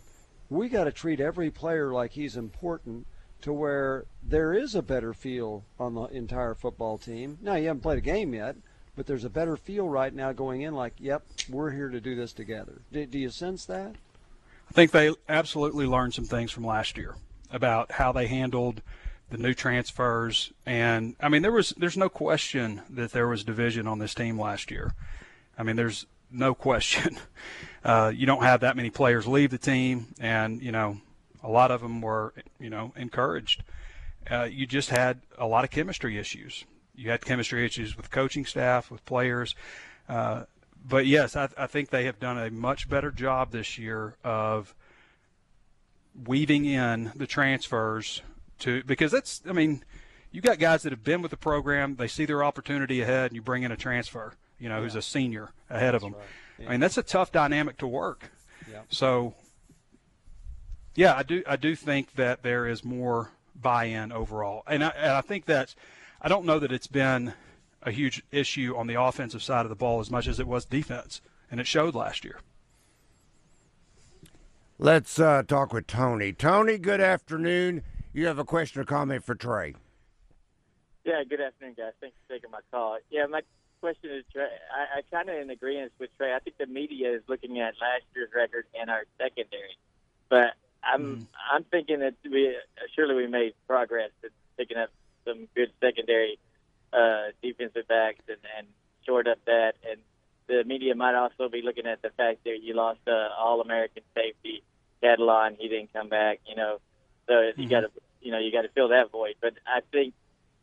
we 0.51 0.69
got 0.69 0.85
to 0.85 0.93
treat 0.93 1.21
every 1.21 1.51
player 1.51 1.93
like 1.93 2.13
he's 2.13 2.37
important 2.37 3.07
to 3.43 3.53
where 3.53 4.05
there 4.23 4.53
is 4.53 4.75
a 4.75 4.83
better 4.83 5.15
feel 5.15 5.65
on 5.79 5.95
the 5.95 6.05
entire 6.05 6.55
football 6.55 6.99
team. 6.99 7.39
Now, 7.41 7.55
you 7.55 7.69
haven't 7.69 7.83
played 7.83 7.99
a 7.99 8.03
game 8.03 8.35
yet, 8.35 8.57
but 8.97 9.07
there's 9.07 9.25
a 9.25 9.31
better 9.31 9.57
feel 9.57 9.89
right 9.89 10.13
now 10.13 10.33
going 10.33 10.63
in 10.63 10.75
like, 10.75 10.95
yep, 10.99 11.23
we're 11.49 11.71
here 11.71 11.89
to 11.89 12.01
do 12.01 12.15
this 12.15 12.33
together. 12.33 12.83
Do, 12.93 13.07
do 13.07 13.19
you 13.19 13.31
sense 13.31 13.65
that? 13.67 13.95
I 14.69 14.73
think 14.73 14.91
they 14.91 15.15
absolutely 15.29 15.87
learned 15.87 16.15
some 16.15 16.25
things 16.25 16.51
from 16.51 16.67
last 16.67 16.99
year 16.99 17.15
about 17.51 17.93
how 17.93 18.13
they 18.13 18.27
handled 18.27 18.83
the 19.31 19.39
new 19.39 19.55
transfers 19.55 20.53
and 20.65 21.15
I 21.21 21.29
mean 21.29 21.43
there 21.43 21.53
was 21.53 21.71
there's 21.77 21.97
no 21.97 22.09
question 22.09 22.83
that 22.91 23.13
there 23.13 23.29
was 23.29 23.45
division 23.45 23.87
on 23.87 23.99
this 23.99 24.15
team 24.15 24.41
last 24.41 24.71
year. 24.71 24.95
I 25.59 25.63
mean 25.63 25.77
there's 25.77 26.07
no 26.31 26.55
question. 26.55 27.19
Uh, 27.85 28.13
you 28.15 28.27
don't 28.27 28.43
have 28.43 28.61
that 28.61 28.77
many 28.77 28.91
players 28.91 29.27
leave 29.27 29.51
the 29.51 29.57
team, 29.57 30.09
and 30.19 30.61
you 30.61 30.73
know 30.73 31.01
a 31.45 31.49
lot 31.49 31.71
of 31.71 31.81
them 31.81 32.01
were 32.01 32.35
you 32.59 32.69
know 32.69 32.93
encouraged. 32.97 33.63
Uh, 34.29 34.43
you 34.43 34.67
just 34.67 34.91
had 34.91 35.21
a 35.39 35.47
lot 35.47 35.63
of 35.65 35.71
chemistry 35.71 36.19
issues. 36.19 36.65
You 36.97 37.11
had 37.11 37.25
chemistry 37.25 37.65
issues 37.65 37.97
with 37.97 38.11
coaching 38.11 38.45
staff, 38.45 38.91
with 38.91 39.07
players. 39.07 39.55
Uh, 40.09 40.45
but 40.85 41.07
yes, 41.07 41.37
I, 41.37 41.49
I 41.57 41.69
think 41.69 41.91
they 41.91 42.05
have 42.05 42.19
done 42.19 42.37
a 42.37 42.51
much 42.51 42.89
better 42.89 43.13
job 43.13 43.53
this 43.53 43.79
year 43.79 44.17
of 44.25 44.75
weaving 46.27 46.65
in 46.65 47.13
the 47.15 47.29
transfers 47.29 48.23
to 48.61 48.83
because 48.85 49.13
that's 49.13 49.43
I 49.49 49.53
mean, 49.53 49.85
you 50.31 50.41
got 50.41 50.59
guys 50.59 50.83
that 50.83 50.93
have 50.93 51.05
been 51.05 51.23
with 51.23 51.31
the 51.31 51.37
program, 51.37 51.97
they 51.97 52.09
see 52.09 52.25
their 52.25 52.45
opportunity 52.45 53.01
ahead, 53.01 53.31
and 53.31 53.37
you 53.37 53.43
bring 53.43 53.63
in 53.63 53.73
a 53.73 53.77
transfer, 53.77 54.35
you 54.59 54.69
know, 54.69 54.77
yeah. 54.77 54.83
who's 54.83 54.95
a 54.95 55.03
senior 55.03 55.51
ahead 55.71 55.95
of 55.95 56.03
them. 56.03 56.15
Right. 56.15 56.23
Yeah. 56.59 56.69
I 56.69 56.71
mean, 56.73 56.81
that's 56.81 56.99
a 56.99 57.03
tough 57.03 57.33
dynamic 57.33 57.79
to 57.79 57.87
work. 57.87 58.31
Yeah. 58.71 58.83
So, 58.89 59.35
yeah, 60.95 61.15
I 61.15 61.23
do 61.23 61.43
I 61.47 61.57
do 61.57 61.75
think 61.75 62.15
that 62.15 62.43
there 62.43 62.67
is 62.67 62.85
more 62.85 63.31
buy-in 63.55 64.13
overall, 64.13 64.63
and 64.67 64.85
I, 64.85 64.89
and 64.89 65.13
I 65.13 65.21
think 65.21 65.47
that's 65.47 65.75
I 66.21 66.29
don't 66.29 66.45
know 66.45 66.59
that 66.59 66.73
it's 66.73 66.87
been 66.87 67.35
a 67.83 67.91
huge 67.91 68.23
issue 68.33 68.75
on 68.77 68.87
the 68.89 69.01
offensive 69.01 69.43
side 69.43 69.65
of 69.65 69.71
the 69.71 69.77
ball 69.77 70.01
as 70.01 70.11
much 70.11 70.27
as 70.27 70.41
it 70.41 70.47
was 70.47 70.65
defense, 70.65 71.21
and 71.51 71.61
it 71.61 71.67
showed 71.67 71.95
last 71.95 72.25
year. 72.25 72.41
Let's 74.81 75.19
uh, 75.19 75.43
talk 75.43 75.73
with 75.73 75.87
Tony. 75.87 76.33
Tony, 76.33 76.79
good 76.79 77.01
afternoon. 77.01 77.83
You 78.19 78.27
have 78.27 78.41
a 78.41 78.45
question 78.45 78.81
or 78.81 78.85
comment 78.85 79.23
for 79.23 79.37
Trey? 79.37 79.77
Yeah, 81.05 81.23
good 81.23 81.41
afternoon, 81.41 81.77
guys. 81.79 81.93
Thanks 82.01 82.17
for 82.27 82.35
taking 82.35 82.51
my 82.51 82.59
call. 82.73 82.99
Yeah, 83.13 83.27
my 83.27 83.43
question 83.81 84.11
is, 84.11 84.25
Trey, 84.33 84.43
I, 84.43 84.99
I 84.99 85.03
kind 85.09 85.29
of 85.29 85.37
in 85.37 85.51
agreement 85.51 85.93
with 86.01 86.11
Trey. 86.17 86.35
I 86.35 86.41
think 86.41 86.59
the 86.59 86.67
media 86.67 87.15
is 87.15 87.23
looking 87.29 87.61
at 87.61 87.75
last 87.81 88.03
year's 88.17 88.31
record 88.35 88.65
and 88.75 88.91
our 88.91 89.05
secondary, 89.19 89.79
but 90.29 90.55
I'm 90.83 91.03
mm. 91.03 91.27
I'm 91.53 91.63
thinking 91.63 92.01
that 92.01 92.15
we 92.29 92.57
surely 92.97 93.15
we 93.15 93.29
made 93.29 93.55
progress 93.69 94.11
in 94.25 94.31
picking 94.57 94.79
up 94.79 94.91
some 95.25 95.47
good 95.55 95.71
secondary 95.81 96.41
uh, 96.93 97.27
defensive 97.41 97.87
backs 97.87 98.25
and, 98.27 98.39
and 98.59 98.67
short 99.07 99.29
up 99.29 99.39
that. 99.45 99.75
And 99.89 100.01
the 100.49 100.65
media 100.65 100.97
might 100.97 101.15
also 101.15 101.49
be 101.49 101.63
looking 101.63 101.87
at 101.87 102.03
the 102.03 102.11
fact 102.11 102.43
that 102.43 102.65
you 102.65 102.75
lost 102.75 102.99
uh, 103.07 103.29
All-American 103.39 104.03
safety 104.13 104.65
Catalon. 105.05 105.55
He 105.57 105.69
didn't 105.69 105.93
come 105.93 106.09
back. 106.09 106.41
You 106.49 106.57
know, 106.57 106.79
so 107.29 107.33
mm-hmm. 107.35 107.63
you 107.63 107.69
got 107.69 107.83
to 107.83 107.91
you 108.21 108.33
know 108.33 108.39
you 108.39 108.53
got 108.53 108.63
to 108.63 108.69
fill 108.69 108.89
that 108.89 109.11
void. 109.11 109.35
But 109.41 109.55
I 109.67 109.81
think, 109.93 110.15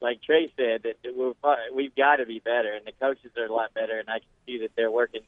like 0.01 0.21
Trey 0.21 0.51
said, 0.57 0.83
that 0.83 0.97
we're 1.15 1.33
we've 1.73 1.95
got 1.95 2.17
to 2.17 2.25
be 2.25 2.39
better, 2.39 2.73
and 2.73 2.85
the 2.85 2.91
coaches 2.93 3.31
are 3.37 3.45
a 3.45 3.53
lot 3.53 3.73
better, 3.73 3.99
and 3.99 4.09
I 4.09 4.19
can 4.19 4.27
see 4.45 4.59
that 4.59 4.71
they're 4.75 4.91
working 4.91 5.21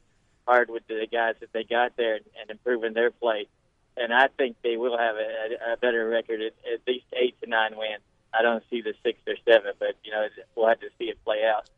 hard 0.47 0.69
with 0.69 0.87
the 0.87 1.07
guys 1.11 1.35
that 1.41 1.51
they 1.51 1.63
got 1.63 1.97
there 1.97 2.15
and, 2.15 2.25
and 2.39 2.49
improving 2.49 2.93
their 2.93 3.11
play. 3.11 3.47
And 3.97 4.13
I 4.13 4.27
think 4.27 4.57
they 4.63 4.77
will 4.77 4.97
have 4.97 5.15
a, 5.15 5.73
a 5.73 5.77
better 5.77 6.07
record 6.07 6.41
at, 6.41 6.53
at 6.71 6.81
least 6.87 7.05
eight 7.13 7.35
to 7.41 7.49
nine 7.49 7.75
wins. 7.75 8.03
I 8.37 8.43
don't 8.43 8.63
see 8.69 8.81
the 8.81 8.93
six 9.03 9.19
or 9.27 9.35
seven, 9.45 9.73
but 9.79 9.95
you 10.03 10.11
know 10.11 10.27
we'll 10.55 10.67
have 10.67 10.79
to 10.81 10.89
see 10.97 11.05
it 11.05 11.23
play 11.23 11.43
out. 11.43 11.69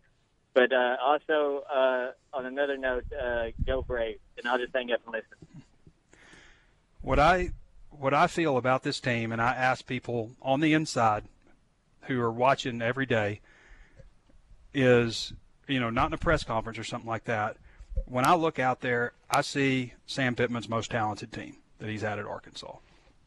But 0.53 0.73
uh, 0.73 0.97
also 1.01 1.63
uh, 1.73 2.11
on 2.33 2.45
another 2.45 2.77
note, 2.77 3.05
uh, 3.13 3.47
go 3.65 3.81
Braves, 3.81 4.19
and 4.37 4.47
I'll 4.47 4.57
just 4.57 4.73
hang 4.73 4.91
up 4.91 4.99
and 5.05 5.13
listen. 5.13 5.63
What 7.01 7.19
I 7.19 7.51
what 7.91 8.13
I 8.13 8.27
feel 8.27 8.57
about 8.57 8.83
this 8.83 8.99
team, 8.99 9.31
and 9.31 9.41
I 9.41 9.53
ask 9.53 9.85
people 9.85 10.31
on 10.41 10.59
the 10.59 10.73
inside 10.73 11.23
who 12.03 12.19
are 12.21 12.31
watching 12.31 12.81
every 12.81 13.05
day, 13.05 13.41
is 14.73 15.33
you 15.67 15.79
know 15.79 15.89
not 15.89 16.07
in 16.07 16.13
a 16.13 16.17
press 16.17 16.43
conference 16.43 16.77
or 16.77 16.83
something 16.83 17.09
like 17.09 17.25
that 17.25 17.57
when 18.05 18.25
I 18.25 18.35
look 18.35 18.59
out 18.59 18.81
there, 18.81 19.13
I 19.29 19.41
see 19.41 19.93
Sam 20.05 20.35
Pittman's 20.35 20.69
most 20.69 20.91
talented 20.91 21.31
team 21.31 21.57
that 21.79 21.89
he's 21.89 22.01
had 22.01 22.19
at 22.19 22.25
Arkansas, 22.25 22.77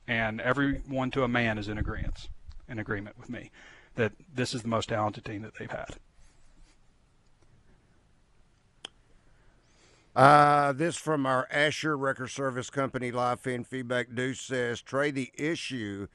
and 0.07 0.41
everyone 0.41 1.11
to 1.13 1.25
a 1.25 1.29
man 1.29 1.59
is 1.59 1.69
in 1.69 1.79
agreement, 1.79 2.29
in 2.69 2.79
agreement 2.79 3.19
with 3.19 3.31
me, 3.31 3.51
that 3.95 4.13
this 4.35 4.55
is 4.55 4.63
the 4.63 4.69
most 4.69 4.89
talented 4.89 5.25
team 5.25 5.43
that 5.43 5.55
they've 5.59 5.71
had. 5.71 5.97
Uh, 10.15 10.73
this 10.73 10.97
from 10.97 11.25
our 11.25 11.49
Asher 11.51 11.97
Wrecker 11.97 12.29
Service 12.29 12.69
Company 12.69 13.11
live 13.11 13.41
fan 13.41 13.65
feedback. 13.65 14.15
Deuce 14.15 14.41
says 14.41 14.83
Trey, 14.83 15.11
the 15.11 15.31
issue 15.35 16.07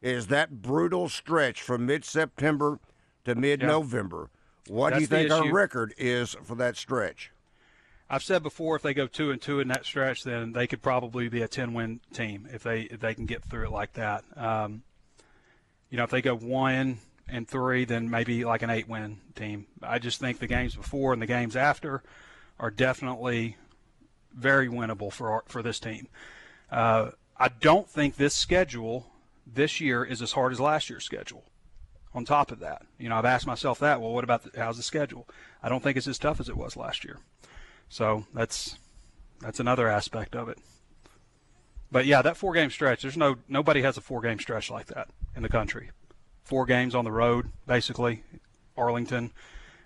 is 0.00 0.28
that 0.28 0.62
brutal 0.62 1.08
stretch 1.08 1.60
from 1.60 1.84
mid 1.84 2.04
September 2.04 2.78
to 3.24 3.34
mid 3.34 3.60
November. 3.60 4.30
Yeah. 4.66 4.74
What 4.74 4.90
That's 4.90 4.98
do 4.98 5.00
you 5.02 5.06
think 5.28 5.32
our 5.32 5.52
record 5.52 5.94
is 5.98 6.36
for 6.44 6.54
that 6.56 6.76
stretch? 6.76 7.32
I've 8.08 8.22
said 8.22 8.42
before, 8.42 8.76
if 8.76 8.82
they 8.82 8.94
go 8.94 9.06
two 9.06 9.30
and 9.30 9.40
two 9.40 9.60
in 9.60 9.68
that 9.68 9.84
stretch, 9.84 10.24
then 10.24 10.52
they 10.52 10.66
could 10.66 10.82
probably 10.82 11.28
be 11.28 11.42
a 11.42 11.48
ten 11.48 11.74
win 11.74 12.00
team 12.12 12.48
if 12.52 12.62
they 12.62 12.82
if 12.82 13.00
they 13.00 13.14
can 13.14 13.26
get 13.26 13.42
through 13.42 13.64
it 13.64 13.72
like 13.72 13.94
that. 13.94 14.24
Um, 14.36 14.82
you 15.90 15.96
know, 15.96 16.04
if 16.04 16.10
they 16.10 16.22
go 16.22 16.36
one 16.36 16.98
and 17.28 17.48
three, 17.48 17.84
then 17.84 18.10
maybe 18.10 18.44
like 18.44 18.62
an 18.62 18.70
eight 18.70 18.88
win 18.88 19.18
team. 19.34 19.66
I 19.82 19.98
just 19.98 20.20
think 20.20 20.38
the 20.38 20.46
games 20.46 20.76
before 20.76 21.12
and 21.12 21.20
the 21.20 21.26
games 21.26 21.56
after 21.56 22.02
are 22.60 22.70
definitely 22.70 23.56
very 24.32 24.68
winnable 24.68 25.12
for 25.12 25.30
our, 25.30 25.44
for 25.48 25.62
this 25.62 25.80
team. 25.80 26.06
Uh, 26.70 27.10
I 27.36 27.48
don't 27.48 27.88
think 27.88 28.16
this 28.16 28.34
schedule 28.34 29.06
this 29.46 29.80
year 29.80 30.04
is 30.04 30.22
as 30.22 30.32
hard 30.32 30.52
as 30.52 30.60
last 30.60 30.88
year's 30.90 31.04
schedule. 31.04 31.44
On 32.12 32.24
top 32.24 32.50
of 32.50 32.58
that, 32.58 32.82
you 32.98 33.08
know, 33.08 33.16
I've 33.16 33.24
asked 33.24 33.46
myself 33.46 33.78
that. 33.78 34.00
Well, 34.00 34.12
what 34.12 34.24
about 34.24 34.42
the, 34.42 34.60
how's 34.60 34.76
the 34.76 34.82
schedule? 34.82 35.28
I 35.62 35.68
don't 35.68 35.82
think 35.82 35.96
it's 35.96 36.08
as 36.08 36.18
tough 36.18 36.40
as 36.40 36.48
it 36.48 36.56
was 36.56 36.76
last 36.76 37.04
year. 37.04 37.18
So 37.88 38.26
that's 38.34 38.78
that's 39.40 39.60
another 39.60 39.88
aspect 39.88 40.34
of 40.34 40.48
it. 40.48 40.58
But 41.90 42.06
yeah, 42.06 42.20
that 42.22 42.36
four 42.36 42.52
game 42.52 42.70
stretch, 42.70 43.02
there's 43.02 43.16
no 43.16 43.36
nobody 43.48 43.82
has 43.82 43.96
a 43.96 44.00
four 44.00 44.20
game 44.22 44.40
stretch 44.40 44.70
like 44.72 44.86
that 44.86 45.08
in 45.36 45.42
the 45.44 45.48
country. 45.48 45.90
Four 46.42 46.66
games 46.66 46.96
on 46.96 47.04
the 47.04 47.12
road, 47.12 47.52
basically. 47.66 48.24
Arlington. 48.76 49.30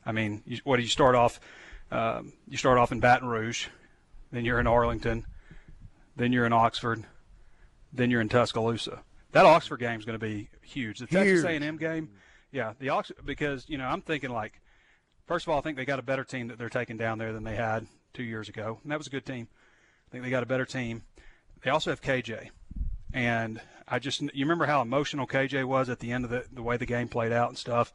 I 0.06 0.12
mean, 0.12 0.42
you, 0.46 0.60
what 0.64 0.76
do 0.76 0.82
you 0.82 0.88
start 0.88 1.14
off? 1.14 1.38
Um, 1.90 2.32
you 2.48 2.56
start 2.56 2.78
off 2.78 2.92
in 2.92 3.00
Baton 3.00 3.28
Rouge, 3.28 3.68
then 4.32 4.44
you're 4.44 4.58
in 4.58 4.66
Arlington, 4.66 5.26
then 6.16 6.32
you're 6.32 6.46
in 6.46 6.52
Oxford, 6.52 7.04
then 7.92 8.10
you're 8.10 8.20
in 8.20 8.28
Tuscaloosa. 8.28 9.02
That 9.32 9.46
Oxford 9.46 9.78
game 9.78 9.98
is 9.98 10.04
going 10.04 10.18
to 10.18 10.24
be 10.24 10.48
huge. 10.62 10.98
The 10.98 11.06
huge. 11.06 11.42
Texas 11.42 11.44
A&M 11.44 11.76
game, 11.76 12.10
yeah, 12.52 12.72
the 12.78 12.90
Oxford 12.90 13.24
because 13.24 13.68
you 13.68 13.78
know 13.78 13.86
I'm 13.86 14.00
thinking 14.00 14.30
like 14.30 14.60
First 15.26 15.46
of 15.46 15.52
all, 15.52 15.58
I 15.58 15.62
think 15.62 15.76
they 15.76 15.86
got 15.86 15.98
a 15.98 16.02
better 16.02 16.24
team 16.24 16.48
that 16.48 16.58
they're 16.58 16.68
taking 16.68 16.96
down 16.96 17.18
there 17.18 17.32
than 17.32 17.44
they 17.44 17.56
had 17.56 17.86
two 18.12 18.22
years 18.22 18.48
ago, 18.48 18.78
and 18.82 18.92
that 18.92 18.98
was 18.98 19.06
a 19.06 19.10
good 19.10 19.24
team. 19.24 19.48
I 20.08 20.10
think 20.10 20.24
they 20.24 20.30
got 20.30 20.42
a 20.42 20.46
better 20.46 20.66
team. 20.66 21.02
They 21.62 21.70
also 21.70 21.90
have 21.90 22.02
KJ, 22.02 22.50
and 23.14 23.60
I 23.88 23.98
just 23.98 24.20
you 24.20 24.44
remember 24.44 24.66
how 24.66 24.82
emotional 24.82 25.26
KJ 25.26 25.64
was 25.64 25.88
at 25.88 26.00
the 26.00 26.12
end 26.12 26.24
of 26.24 26.30
the 26.30 26.44
the 26.52 26.62
way 26.62 26.76
the 26.76 26.86
game 26.86 27.08
played 27.08 27.32
out 27.32 27.48
and 27.48 27.56
stuff. 27.56 27.94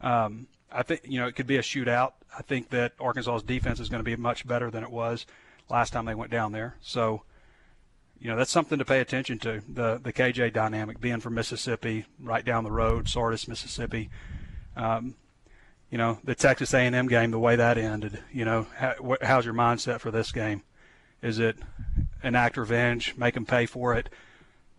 Um, 0.00 0.46
I 0.72 0.82
think 0.82 1.02
you 1.04 1.18
know 1.18 1.26
it 1.26 1.36
could 1.36 1.46
be 1.46 1.56
a 1.56 1.62
shootout. 1.62 2.12
I 2.36 2.42
think 2.42 2.70
that 2.70 2.92
Arkansas's 3.00 3.42
defense 3.42 3.80
is 3.80 3.88
going 3.88 4.00
to 4.00 4.04
be 4.04 4.16
much 4.16 4.46
better 4.46 4.70
than 4.70 4.84
it 4.84 4.90
was 4.90 5.26
last 5.68 5.92
time 5.92 6.04
they 6.04 6.14
went 6.14 6.30
down 6.30 6.52
there. 6.52 6.76
So, 6.80 7.22
you 8.20 8.28
know 8.28 8.36
that's 8.36 8.50
something 8.50 8.78
to 8.78 8.84
pay 8.84 9.00
attention 9.00 9.38
to 9.40 9.62
the 9.68 10.00
the 10.02 10.12
KJ 10.12 10.52
dynamic 10.52 11.00
being 11.00 11.20
from 11.20 11.34
Mississippi, 11.34 12.06
right 12.20 12.44
down 12.44 12.64
the 12.64 12.72
road, 12.72 13.08
Sardis, 13.08 13.48
Mississippi. 13.48 14.10
Um, 14.76 15.14
you 15.90 15.98
know 15.98 16.18
the 16.22 16.34
Texas 16.34 16.72
A&M 16.72 17.08
game, 17.08 17.30
the 17.30 17.38
way 17.38 17.56
that 17.56 17.78
ended. 17.78 18.20
You 18.32 18.44
know, 18.44 18.66
how, 18.76 18.94
wh- 19.02 19.24
how's 19.24 19.44
your 19.44 19.54
mindset 19.54 20.00
for 20.00 20.10
this 20.10 20.32
game? 20.32 20.62
Is 21.22 21.38
it 21.38 21.56
an 22.22 22.34
act 22.34 22.56
of 22.56 22.70
revenge, 22.70 23.14
make 23.16 23.34
them 23.34 23.46
pay 23.46 23.66
for 23.66 23.94
it? 23.94 24.08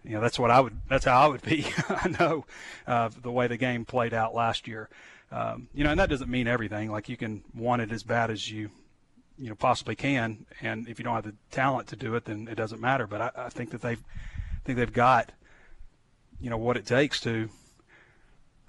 You 0.04 0.12
know, 0.12 0.22
that's 0.22 0.40
what 0.40 0.50
I 0.50 0.60
would. 0.60 0.78
That's 0.90 1.06
how 1.06 1.22
I 1.22 1.28
would 1.28 1.44
be. 1.44 1.66
I 1.90 2.16
know 2.20 2.46
uh, 2.88 3.10
the 3.22 3.32
way 3.32 3.48
the 3.48 3.58
game 3.58 3.86
played 3.86 4.14
out 4.14 4.34
last 4.34 4.68
year. 4.68 4.90
Um, 5.32 5.68
you 5.74 5.84
know, 5.84 5.92
and 5.92 6.00
that 6.00 6.10
doesn't 6.10 6.30
mean 6.30 6.48
everything. 6.48 6.92
Like 6.92 7.08
you 7.08 7.18
can 7.18 7.44
want 7.56 7.82
it 7.82 7.92
as 7.92 8.04
bad 8.04 8.32
as 8.32 8.52
you, 8.52 8.70
you 9.38 9.50
know, 9.50 9.56
possibly 9.56 9.96
can, 9.96 10.46
and 10.62 10.88
if 10.88 11.00
you 11.00 11.06
don't 11.06 11.16
have 11.16 11.24
the 11.24 11.36
talent 11.52 11.88
to 11.90 11.96
do 11.96 12.16
it, 12.16 12.26
then 12.26 12.48
it 12.52 12.56
doesn't 12.56 12.82
matter. 12.82 13.08
But 13.08 13.22
I, 13.22 13.32
I 13.46 13.50
think 13.50 13.72
that 13.72 13.82
they've, 13.82 14.00
I 14.00 14.60
think 14.66 14.78
they've 14.78 14.92
got, 14.92 15.32
you 16.40 16.50
know, 16.50 16.58
what 16.58 16.76
it 16.76 16.86
takes 16.86 17.22
to 17.22 17.50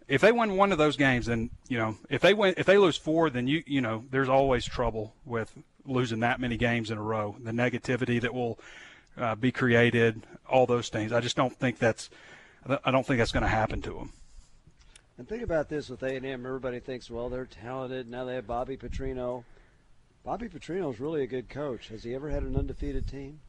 if 0.08 0.20
they 0.20 0.30
win 0.30 0.56
one 0.56 0.72
of 0.72 0.78
those 0.78 0.96
games, 0.96 1.26
then 1.26 1.48
you 1.68 1.78
know 1.78 1.96
if 2.10 2.20
they 2.20 2.34
win 2.34 2.54
if 2.56 2.66
they 2.66 2.76
lose 2.76 2.96
four, 2.96 3.30
then 3.30 3.46
you 3.48 3.62
you 3.66 3.80
know 3.80 4.04
there's 4.10 4.28
always 4.28 4.64
trouble 4.64 5.14
with 5.24 5.56
losing 5.86 6.20
that 6.20 6.38
many 6.38 6.56
games 6.56 6.90
in 6.90 6.98
a 6.98 7.02
row. 7.02 7.34
The 7.42 7.52
negativity 7.52 8.20
that 8.20 8.34
will 8.34 8.58
uh, 9.16 9.34
be 9.34 9.52
created, 9.52 10.26
all 10.48 10.66
those 10.66 10.88
things. 10.90 11.12
I 11.12 11.20
just 11.20 11.36
don't 11.36 11.56
think 11.56 11.78
that's 11.78 12.10
I 12.84 12.90
don't 12.90 13.06
think 13.06 13.18
that's 13.18 13.32
going 13.32 13.42
to 13.42 13.48
happen 13.48 13.80
to 13.82 13.92
them. 13.92 14.12
And 15.18 15.28
think 15.28 15.42
about 15.42 15.68
this 15.68 15.88
with 15.88 16.02
A 16.02 16.16
and 16.16 16.26
M. 16.26 16.46
Everybody 16.46 16.80
thinks, 16.80 17.10
well, 17.10 17.28
they're 17.28 17.46
talented. 17.46 18.08
Now 18.08 18.24
they 18.24 18.34
have 18.34 18.46
Bobby 18.46 18.76
Petrino. 18.76 19.44
Bobby 20.24 20.48
Petrino 20.48 20.92
is 20.92 21.00
really 21.00 21.22
a 21.22 21.26
good 21.26 21.48
coach. 21.48 21.88
Has 21.88 22.04
he 22.04 22.14
ever 22.14 22.30
had 22.30 22.42
an 22.42 22.56
undefeated 22.56 23.08
team? 23.08 23.40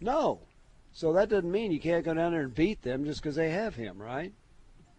No. 0.00 0.40
So 0.92 1.12
that 1.14 1.28
doesn't 1.28 1.50
mean 1.50 1.72
you 1.72 1.80
can't 1.80 2.04
go 2.04 2.14
down 2.14 2.32
there 2.32 2.42
and 2.42 2.54
beat 2.54 2.82
them 2.82 3.04
just 3.04 3.22
because 3.22 3.34
they 3.34 3.50
have 3.50 3.74
him, 3.74 4.00
right? 4.00 4.32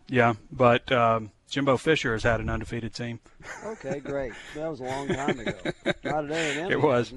Yeah, 0.08 0.34
but 0.52 0.92
um, 0.92 1.32
Jimbo 1.50 1.78
Fisher 1.78 2.14
has 2.14 2.24
had 2.24 2.42
an 2.42 2.50
undefeated 2.50 2.94
team. 2.94 3.20
Okay, 3.66 4.00
great. 4.00 4.34
That 4.56 4.70
was 4.70 4.82
a 4.82 4.84
long 4.84 5.08
time 5.08 5.40
ago. 5.40 5.54
Not 6.04 6.26
at 6.26 6.32
A&M. 6.32 6.72
It 6.72 6.82
was. 6.82 7.14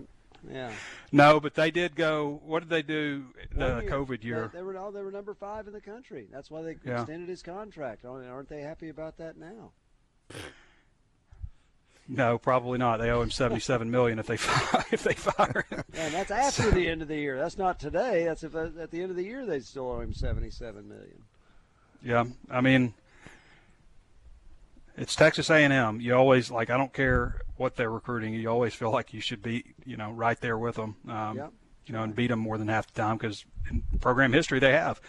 Yeah. 0.50 0.70
No, 1.10 1.40
but 1.40 1.54
they 1.54 1.70
did 1.70 1.96
go. 1.96 2.40
What 2.44 2.60
did 2.60 2.68
they 2.68 2.82
do 2.82 3.26
the 3.50 3.82
COVID 3.86 4.22
year? 4.22 4.50
They, 4.52 4.58
they, 4.58 4.62
were 4.62 4.76
oh, 4.76 4.90
they 4.90 5.02
were 5.02 5.10
number 5.10 5.34
five 5.34 5.66
in 5.66 5.72
the 5.72 5.80
country. 5.80 6.28
That's 6.30 6.50
why 6.50 6.62
they 6.62 6.76
yeah. 6.84 7.00
extended 7.00 7.28
his 7.28 7.42
contract. 7.42 8.04
Aren't 8.04 8.48
they 8.48 8.60
happy 8.60 8.88
about 8.88 9.18
that 9.18 9.36
now? 9.36 9.72
No, 12.08 12.38
probably 12.38 12.78
not. 12.78 12.98
They 12.98 13.10
owe 13.10 13.20
him 13.20 13.30
seventy-seven 13.30 13.90
million 13.90 14.18
if 14.18 14.26
they 14.26 14.34
if 14.92 15.02
they 15.02 15.12
fire 15.12 15.66
him. 15.68 15.84
And 15.94 16.14
that's 16.14 16.30
after 16.30 16.62
so. 16.62 16.70
the 16.70 16.88
end 16.88 17.02
of 17.02 17.08
the 17.08 17.16
year. 17.16 17.36
That's 17.36 17.58
not 17.58 17.78
today. 17.78 18.24
That's 18.24 18.42
if 18.42 18.54
uh, 18.54 18.68
at 18.80 18.90
the 18.90 19.02
end 19.02 19.10
of 19.10 19.16
the 19.16 19.24
year 19.24 19.44
they 19.44 19.60
still 19.60 19.90
owe 19.90 20.00
him 20.00 20.14
seventy-seven 20.14 20.88
million. 20.88 21.22
Yeah, 22.02 22.24
I 22.50 22.60
mean, 22.60 22.94
it's 24.96 25.16
Texas 25.16 25.50
A&M. 25.50 26.00
You 26.00 26.14
always 26.14 26.50
like. 26.50 26.70
I 26.70 26.78
don't 26.78 26.92
care 26.92 27.42
what 27.58 27.76
they're 27.76 27.90
recruiting. 27.90 28.34
You 28.34 28.48
always 28.48 28.74
feel 28.74 28.90
like 28.90 29.12
you 29.12 29.20
should 29.20 29.42
be, 29.42 29.74
you 29.84 29.96
know, 29.96 30.10
right 30.12 30.40
there 30.40 30.58
with 30.58 30.76
them. 30.76 30.96
Um, 31.08 31.36
yep. 31.36 31.52
You 31.86 31.94
know, 31.94 32.02
and 32.02 32.14
beat 32.14 32.28
them 32.28 32.40
more 32.40 32.58
than 32.58 32.68
half 32.68 32.92
the 32.92 33.00
time 33.00 33.16
because 33.16 33.46
in 33.70 33.82
program 34.00 34.32
history 34.32 34.58
they 34.58 34.72
have. 34.72 35.00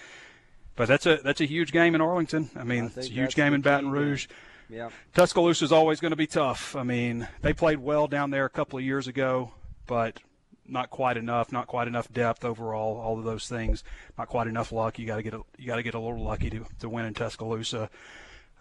But 0.76 0.88
that's 0.88 1.06
a 1.06 1.18
that's 1.18 1.42
a 1.42 1.46
huge 1.46 1.74
game 1.74 1.94
in 1.94 2.00
Arlington. 2.00 2.50
I 2.56 2.64
mean, 2.64 2.86
I 2.86 3.00
it's 3.00 3.08
a 3.08 3.12
huge 3.12 3.36
game 3.36 3.54
in 3.54 3.62
Baton 3.62 3.92
Rouge. 3.92 4.28
Yeah. 4.70 4.90
Tuscaloosa 5.14 5.66
is 5.66 5.72
always 5.72 6.00
going 6.00 6.12
to 6.12 6.18
be 6.18 6.28
tough. 6.28 6.76
I 6.76 6.84
mean, 6.84 7.28
they 7.42 7.54
played 7.54 7.80
well 7.80 8.08
down 8.08 8.30
there 8.30 8.46
a 8.46 8.50
couple 8.50 8.80
of 8.80 8.86
years 8.86 9.08
ago, 9.08 9.52
but 9.88 10.20
not 10.66 10.90
quite 10.90 11.18
enough, 11.18 11.52
not 11.52 11.68
quite 11.68 11.88
enough 11.88 12.12
depth 12.14 12.46
overall, 12.46 12.98
all 12.98 13.18
of 13.18 13.26
those 13.26 13.50
things, 13.50 13.84
not 14.18 14.28
quite 14.28 14.48
enough 14.48 14.72
luck. 14.72 15.00
You 15.00 15.08
got 15.08 15.18
to 15.18 15.24
get 15.24 15.34
a, 15.34 15.42
you 15.58 15.68
got 15.68 15.78
to 15.78 15.84
get 15.84 15.96
a 15.96 16.00
little 16.00 16.24
lucky 16.24 16.50
to, 16.52 16.66
to 16.80 16.88
win 16.88 17.06
in 17.06 17.14
Tuscaloosa. 17.14 17.90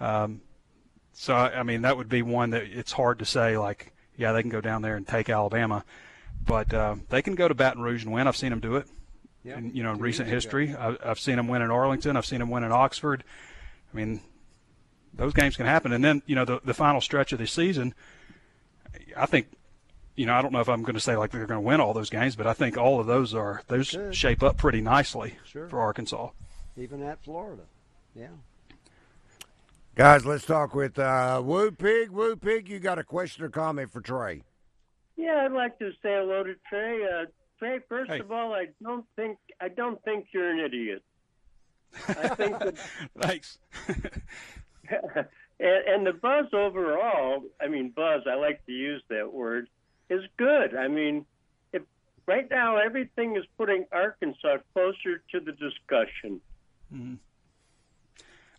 Um, 0.00 0.40
so 1.20 1.34
I 1.34 1.64
mean 1.64 1.82
that 1.82 1.96
would 1.96 2.08
be 2.08 2.22
one 2.22 2.50
that 2.50 2.62
it's 2.62 2.92
hard 2.92 3.18
to 3.18 3.24
say 3.24 3.58
like 3.58 3.92
yeah 4.16 4.30
they 4.30 4.40
can 4.40 4.50
go 4.52 4.60
down 4.60 4.82
there 4.82 4.94
and 4.94 5.06
take 5.06 5.28
Alabama, 5.28 5.84
but 6.46 6.72
uh, 6.72 6.94
they 7.08 7.22
can 7.22 7.34
go 7.34 7.48
to 7.48 7.54
Baton 7.54 7.82
Rouge 7.82 8.04
and 8.04 8.12
win. 8.12 8.28
I've 8.28 8.36
seen 8.36 8.50
them 8.50 8.60
do 8.60 8.76
it. 8.76 8.86
Yeah, 9.42 9.58
in, 9.58 9.74
you 9.74 9.82
know, 9.82 9.92
in 9.92 9.98
recent 9.98 10.28
history, 10.28 10.76
I, 10.76 10.96
I've 11.04 11.18
seen 11.18 11.34
them 11.36 11.48
win 11.48 11.60
in 11.60 11.72
Arlington. 11.72 12.16
I've 12.16 12.24
seen 12.24 12.38
them 12.38 12.50
win 12.50 12.62
in 12.62 12.70
Oxford. 12.70 13.24
I 13.92 13.96
mean, 13.96 14.20
those 15.12 15.32
games 15.32 15.56
can 15.56 15.66
happen. 15.66 15.92
And 15.92 16.04
then 16.04 16.22
you 16.26 16.36
know 16.36 16.44
the 16.44 16.60
the 16.64 16.74
final 16.74 17.00
stretch 17.00 17.32
of 17.32 17.40
the 17.40 17.46
season, 17.48 17.94
I 19.16 19.26
think. 19.26 19.48
You 20.14 20.26
know, 20.26 20.34
I 20.34 20.42
don't 20.42 20.52
know 20.52 20.60
if 20.60 20.68
I'm 20.68 20.82
going 20.82 20.94
to 20.94 21.00
say 21.00 21.16
like 21.16 21.30
they're 21.32 21.46
going 21.46 21.60
to 21.60 21.66
win 21.66 21.80
all 21.80 21.94
those 21.94 22.10
games, 22.10 22.36
but 22.36 22.46
I 22.46 22.52
think 22.52 22.76
all 22.76 22.98
of 23.00 23.06
those 23.06 23.34
are 23.34 23.62
those 23.68 23.96
shape 24.12 24.42
up 24.42 24.56
pretty 24.56 24.80
nicely 24.80 25.36
Sure. 25.44 25.68
for 25.68 25.80
Arkansas. 25.80 26.30
Even 26.76 27.02
at 27.02 27.22
Florida. 27.22 27.62
Yeah. 28.16 28.28
Guys, 29.98 30.24
let's 30.24 30.46
talk 30.46 30.76
with 30.76 30.96
uh, 30.96 31.42
Woo 31.44 31.72
Pig. 31.72 32.10
Woo 32.10 32.36
Pig, 32.36 32.68
you 32.68 32.78
got 32.78 33.00
a 33.00 33.02
question 33.02 33.42
or 33.42 33.48
comment 33.48 33.90
for 33.90 34.00
Trey? 34.00 34.44
Yeah, 35.16 35.42
I'd 35.44 35.50
like 35.50 35.76
to 35.80 35.90
say 36.00 36.14
hello 36.14 36.44
to 36.44 36.54
Trey. 36.68 37.02
Uh, 37.04 37.24
Trey, 37.58 37.80
first 37.88 38.08
Hey. 38.08 38.20
of 38.20 38.30
all, 38.30 38.54
I 38.54 38.66
don't 38.80 39.04
think 39.16 39.38
I 39.60 39.66
don't 39.66 40.00
think 40.04 40.26
you're 40.32 40.50
an 40.50 40.60
idiot. 40.60 41.02
I 42.06 42.28
think 42.28 42.60
that, 42.60 42.76
Thanks. 43.18 43.58
and, 43.88 45.26
and 45.58 46.06
the 46.06 46.12
buzz 46.12 46.46
overall, 46.52 47.42
I 47.60 47.66
mean 47.66 47.90
buzz, 47.90 48.22
I 48.30 48.36
like 48.36 48.64
to 48.66 48.72
use 48.72 49.02
that 49.08 49.32
word, 49.32 49.68
is 50.08 50.22
good. 50.36 50.76
I 50.76 50.86
mean, 50.86 51.26
if, 51.72 51.82
right 52.24 52.48
now 52.48 52.76
everything 52.76 53.36
is 53.36 53.42
putting 53.56 53.84
Arkansas 53.90 54.58
closer 54.72 55.24
to 55.32 55.40
the 55.40 55.50
discussion. 55.50 56.40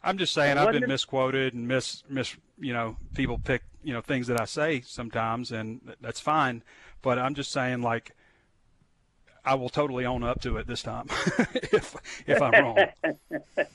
I'm 0.03 0.17
just 0.17 0.33
saying 0.33 0.57
I've 0.57 0.71
been 0.71 0.87
misquoted 0.87 1.53
and 1.53 1.67
mis 1.67 2.03
mis 2.09 2.35
you 2.59 2.73
know 2.73 2.97
people 3.15 3.37
pick 3.37 3.63
you 3.83 3.93
know 3.93 4.01
things 4.01 4.27
that 4.27 4.39
I 4.39 4.45
say 4.45 4.81
sometimes 4.81 5.51
and 5.51 5.81
that's 6.01 6.19
fine, 6.19 6.63
but 7.01 7.19
I'm 7.19 7.35
just 7.35 7.51
saying 7.51 7.81
like 7.81 8.15
I 9.45 9.55
will 9.55 9.69
totally 9.69 10.05
own 10.05 10.23
up 10.23 10.41
to 10.41 10.57
it 10.57 10.67
this 10.67 10.83
time 10.83 11.07
if 11.73 11.95
if 12.27 12.41
I'm 12.41 12.51
wrong. 12.51 12.77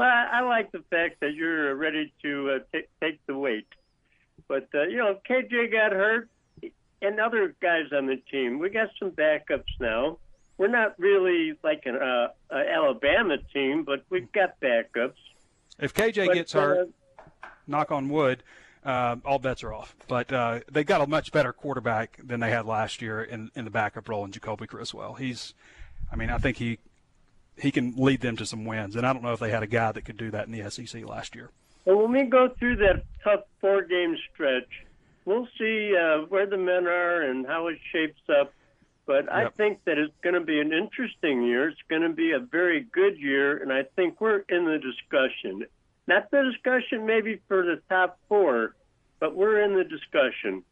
Well, 0.00 0.08
I, 0.08 0.40
like 0.40 0.72
the 0.72 0.82
fact 0.88 1.20
that 1.20 1.34
you're 1.34 1.74
ready 1.74 2.10
to 2.22 2.52
uh, 2.52 2.58
t- 2.72 2.86
take 3.02 3.20
the 3.26 3.36
weight. 3.36 3.66
But, 4.48 4.68
uh, 4.74 4.84
you 4.84 4.96
know, 4.96 5.18
KJ 5.28 5.70
got 5.70 5.92
hurt 5.92 6.30
and 7.02 7.20
other 7.20 7.54
guys 7.60 7.92
on 7.92 8.06
the 8.06 8.16
team. 8.16 8.58
We 8.58 8.70
got 8.70 8.88
some 8.98 9.10
backups 9.10 9.78
now. 9.78 10.16
We're 10.56 10.68
not 10.68 10.98
really 10.98 11.58
like 11.62 11.82
an 11.84 11.96
uh, 11.96 12.28
uh, 12.50 12.54
Alabama 12.54 13.36
team, 13.52 13.84
but 13.84 14.04
we've 14.08 14.32
got 14.32 14.58
backups. 14.60 15.20
If 15.80 15.94
KJ 15.94 16.26
But, 16.26 16.34
gets 16.34 16.52
hurt, 16.52 16.88
uh, 17.18 17.46
knock 17.66 17.90
on 17.90 18.08
wood, 18.08 18.42
uh, 18.84 19.16
all 19.24 19.38
bets 19.38 19.62
are 19.62 19.72
off. 19.72 19.94
But 20.08 20.32
uh, 20.32 20.60
they 20.70 20.84
got 20.84 21.00
a 21.00 21.06
much 21.06 21.32
better 21.32 21.52
quarterback 21.52 22.18
than 22.22 22.40
they 22.40 22.50
had 22.50 22.66
last 22.66 23.02
year 23.02 23.22
in, 23.22 23.50
in 23.54 23.64
the 23.64 23.70
backup 23.70 24.08
role 24.08 24.24
in 24.24 24.32
Jacoby 24.32 24.66
Criswell. 24.66 25.14
He's, 25.14 25.54
I 26.12 26.16
mean, 26.16 26.30
I 26.30 26.38
think 26.38 26.56
he 26.56 26.78
he 27.58 27.70
can 27.70 27.94
lead 27.96 28.22
them 28.22 28.36
to 28.38 28.46
some 28.46 28.64
wins, 28.64 28.96
and 28.96 29.06
I 29.06 29.12
don't 29.12 29.22
know 29.22 29.32
if 29.32 29.40
they 29.40 29.50
had 29.50 29.62
a 29.62 29.66
guy 29.66 29.92
that 29.92 30.04
could 30.04 30.16
do 30.16 30.30
that 30.30 30.46
in 30.46 30.52
the 30.52 30.70
SEC 30.70 31.06
last 31.06 31.34
year. 31.34 31.50
Well, 31.84 31.98
when 31.98 32.12
we 32.12 32.22
go 32.24 32.48
through 32.58 32.76
that 32.76 33.04
tough 33.22 33.40
four 33.60 33.82
game 33.82 34.16
stretch, 34.32 34.68
we'll 35.24 35.48
see 35.58 35.94
uh, 35.94 36.22
where 36.28 36.46
the 36.46 36.56
men 36.56 36.86
are 36.86 37.22
and 37.22 37.46
how 37.46 37.68
it 37.68 37.78
shapes 37.92 38.20
up. 38.40 38.52
But 39.10 39.32
I 39.32 39.48
think 39.48 39.80
that 39.86 39.98
it's 39.98 40.14
going 40.22 40.34
to 40.34 40.40
be 40.40 40.60
an 40.60 40.72
interesting 40.72 41.42
year. 41.42 41.68
It's 41.68 41.80
going 41.88 42.02
to 42.02 42.10
be 42.10 42.30
a 42.30 42.38
very 42.38 42.86
good 42.92 43.18
year, 43.18 43.60
and 43.60 43.72
I 43.72 43.82
think 43.96 44.20
we're 44.20 44.44
in 44.48 44.66
the 44.66 44.78
discussion. 44.78 45.66
Not 46.06 46.30
the 46.30 46.48
discussion 46.52 47.06
maybe 47.06 47.40
for 47.48 47.64
the 47.64 47.82
top 47.88 48.20
four, 48.28 48.76
but 49.18 49.34
we're 49.34 49.64
in 49.64 49.74
the 49.74 49.82
discussion. 49.82 50.62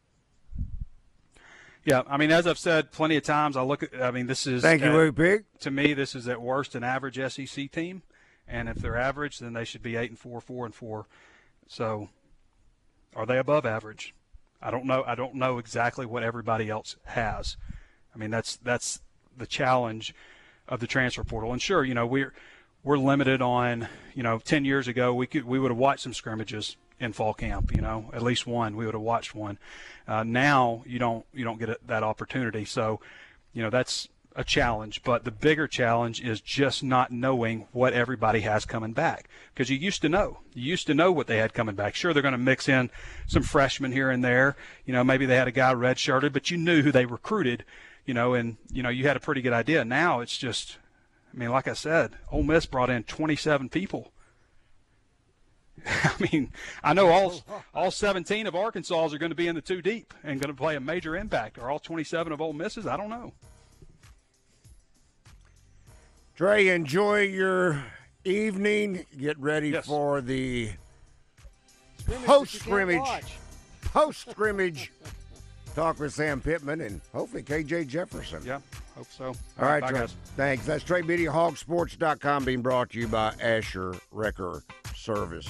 Yeah, 1.83 2.03
I 2.07 2.15
mean, 2.15 2.31
as 2.31 2.47
I've 2.47 2.57
said 2.57 2.93
plenty 2.93 3.17
of 3.17 3.23
times, 3.23 3.57
I 3.57 3.61
look 3.61 3.83
at. 3.83 4.01
I 4.01 4.11
mean, 4.11 4.27
this 4.27 4.47
is 4.47 4.61
Thank 4.61 4.83
you, 4.83 4.93
Woo 4.93 5.11
Pig. 5.11 5.43
to 5.59 5.69
me, 5.69 5.93
this 5.93 6.15
is 6.15 6.25
at 6.29 6.41
worst 6.41 6.75
an 6.75 6.83
average 6.85 7.19
SEC 7.33 7.69
team, 7.69 8.03
and 8.47 8.69
if 8.69 8.77
they're 8.77 8.95
average, 8.95 9.39
then 9.39 9.51
they 9.51 9.65
should 9.65 9.83
be 9.83 9.97
eight 9.97 10.11
and 10.11 10.17
four, 10.17 10.39
four 10.39 10.65
and 10.65 10.73
four. 10.73 11.07
So, 11.67 12.07
are 13.17 13.25
they 13.25 13.37
above 13.37 13.65
average? 13.65 14.15
I 14.61 14.71
don't 14.71 14.85
know. 14.85 15.03
I 15.05 15.15
don't 15.15 15.35
know 15.35 15.57
exactly 15.57 16.05
what 16.05 16.23
everybody 16.23 16.69
else 16.69 16.95
has. 17.03 17.57
I 18.13 18.17
mean, 18.17 18.31
that's 18.31 18.57
that's 18.57 19.01
the 19.37 19.47
challenge 19.47 20.13
of 20.67 20.79
the 20.79 20.87
transfer 20.87 21.23
portal. 21.23 21.51
And 21.51 21.61
sure, 21.61 21.83
you 21.83 21.93
know 21.93 22.05
we're 22.05 22.33
we're 22.83 22.97
limited 22.97 23.41
on. 23.41 23.87
You 24.13 24.23
know, 24.23 24.39
ten 24.39 24.65
years 24.65 24.87
ago 24.87 25.13
we 25.13 25.27
could 25.27 25.45
we 25.45 25.59
would 25.59 25.71
have 25.71 25.77
watched 25.77 26.03
some 26.03 26.13
scrimmages 26.13 26.77
in 26.99 27.13
fall 27.13 27.33
camp. 27.33 27.73
You 27.75 27.81
know, 27.81 28.09
at 28.13 28.21
least 28.21 28.45
one 28.45 28.75
we 28.75 28.85
would 28.85 28.95
have 28.95 29.01
watched 29.01 29.33
one. 29.33 29.57
Uh, 30.07 30.23
now 30.23 30.83
you 30.85 30.99
don't 30.99 31.25
you 31.33 31.43
don't 31.43 31.59
get 31.59 31.69
it, 31.69 31.87
that 31.87 32.03
opportunity. 32.03 32.65
So, 32.65 32.99
you 33.53 33.61
know 33.63 33.69
that's 33.69 34.09
a 34.35 34.43
challenge. 34.43 35.03
But 35.03 35.25
the 35.25 35.31
bigger 35.31 35.67
challenge 35.67 36.21
is 36.21 36.41
just 36.41 36.83
not 36.83 37.11
knowing 37.11 37.67
what 37.71 37.93
everybody 37.93 38.41
has 38.41 38.65
coming 38.65 38.93
back 38.93 39.29
because 39.53 39.69
you 39.69 39.77
used 39.77 40.01
to 40.01 40.09
know. 40.09 40.39
You 40.53 40.63
used 40.63 40.87
to 40.87 40.93
know 40.93 41.11
what 41.11 41.27
they 41.27 41.37
had 41.37 41.53
coming 41.53 41.75
back. 41.75 41.95
Sure, 41.95 42.13
they're 42.13 42.23
going 42.23 42.31
to 42.31 42.37
mix 42.37 42.69
in 42.69 42.89
some 43.27 43.43
freshmen 43.43 43.91
here 43.91 44.09
and 44.09 44.23
there. 44.23 44.55
You 44.85 44.93
know, 44.93 45.03
maybe 45.03 45.25
they 45.25 45.35
had 45.35 45.47
a 45.47 45.51
guy 45.51 45.73
redshirted, 45.73 46.33
but 46.33 46.49
you 46.49 46.57
knew 46.57 46.81
who 46.81 46.91
they 46.91 47.05
recruited. 47.05 47.65
You 48.09 48.15
know, 48.15 48.33
and 48.33 48.57
you 48.73 48.81
know 48.81 48.89
you 48.89 49.05
had 49.05 49.17
a 49.17 49.19
pretty 49.19 49.43
good 49.43 49.53
idea. 49.53 49.85
Now 49.85 50.21
it's 50.21 50.35
just, 50.35 50.79
I 51.31 51.37
mean, 51.37 51.49
like 51.51 51.67
I 51.67 51.73
said, 51.73 52.13
Ole 52.31 52.41
Miss 52.41 52.65
brought 52.65 52.89
in 52.89 53.03
27 53.03 53.69
people. 53.69 54.11
I 55.85 56.13
mean, 56.31 56.51
I 56.83 56.93
know 56.95 57.09
all 57.09 57.43
all 57.71 57.91
17 57.91 58.47
of 58.47 58.55
Arkansas 58.55 59.09
are 59.13 59.19
going 59.19 59.29
to 59.29 59.35
be 59.35 59.47
in 59.47 59.53
the 59.53 59.61
two 59.61 59.83
deep 59.83 60.11
and 60.23 60.41
going 60.41 60.51
to 60.51 60.57
play 60.57 60.75
a 60.75 60.79
major 60.79 61.15
impact. 61.15 61.59
Are 61.59 61.69
all 61.69 61.77
27 61.77 62.33
of 62.33 62.41
Ole 62.41 62.51
Misses? 62.53 62.87
I 62.87 62.97
don't 62.97 63.11
know. 63.11 63.31
Trey, 66.35 66.69
enjoy 66.69 67.21
your 67.27 67.83
evening. 68.25 69.05
Get 69.19 69.37
ready 69.37 69.69
Yes. 69.69 69.85
for 69.85 70.19
the 70.19 70.71
Post 72.07 72.07
that 72.07 72.25
you 72.25 72.25
can't 72.25 72.49
scrimmage. 72.49 73.23
post 73.83 74.31
scrimmage 74.31 74.91
talk 75.75 75.99
with 75.99 76.13
Sam 76.13 76.41
Pittman 76.41 76.81
and 76.81 77.01
hopefully 77.13 77.43
KJ 77.43 77.87
Jefferson. 77.87 78.41
Yeah, 78.45 78.59
hope 78.95 79.07
so. 79.09 79.25
All 79.25 79.35
right, 79.59 79.81
bye, 79.81 79.89
Trey. 79.89 79.99
guys. 80.01 80.15
Thanks. 80.35 80.65
That's 80.65 80.83
Trey 80.83 81.01
Biddy, 81.01 81.25
hogsports.com, 81.25 82.45
being 82.45 82.61
brought 82.61 82.91
to 82.91 82.99
you 82.99 83.07
by 83.07 83.33
Asher 83.41 83.95
Wrecker 84.11 84.63
Service. 84.95 85.49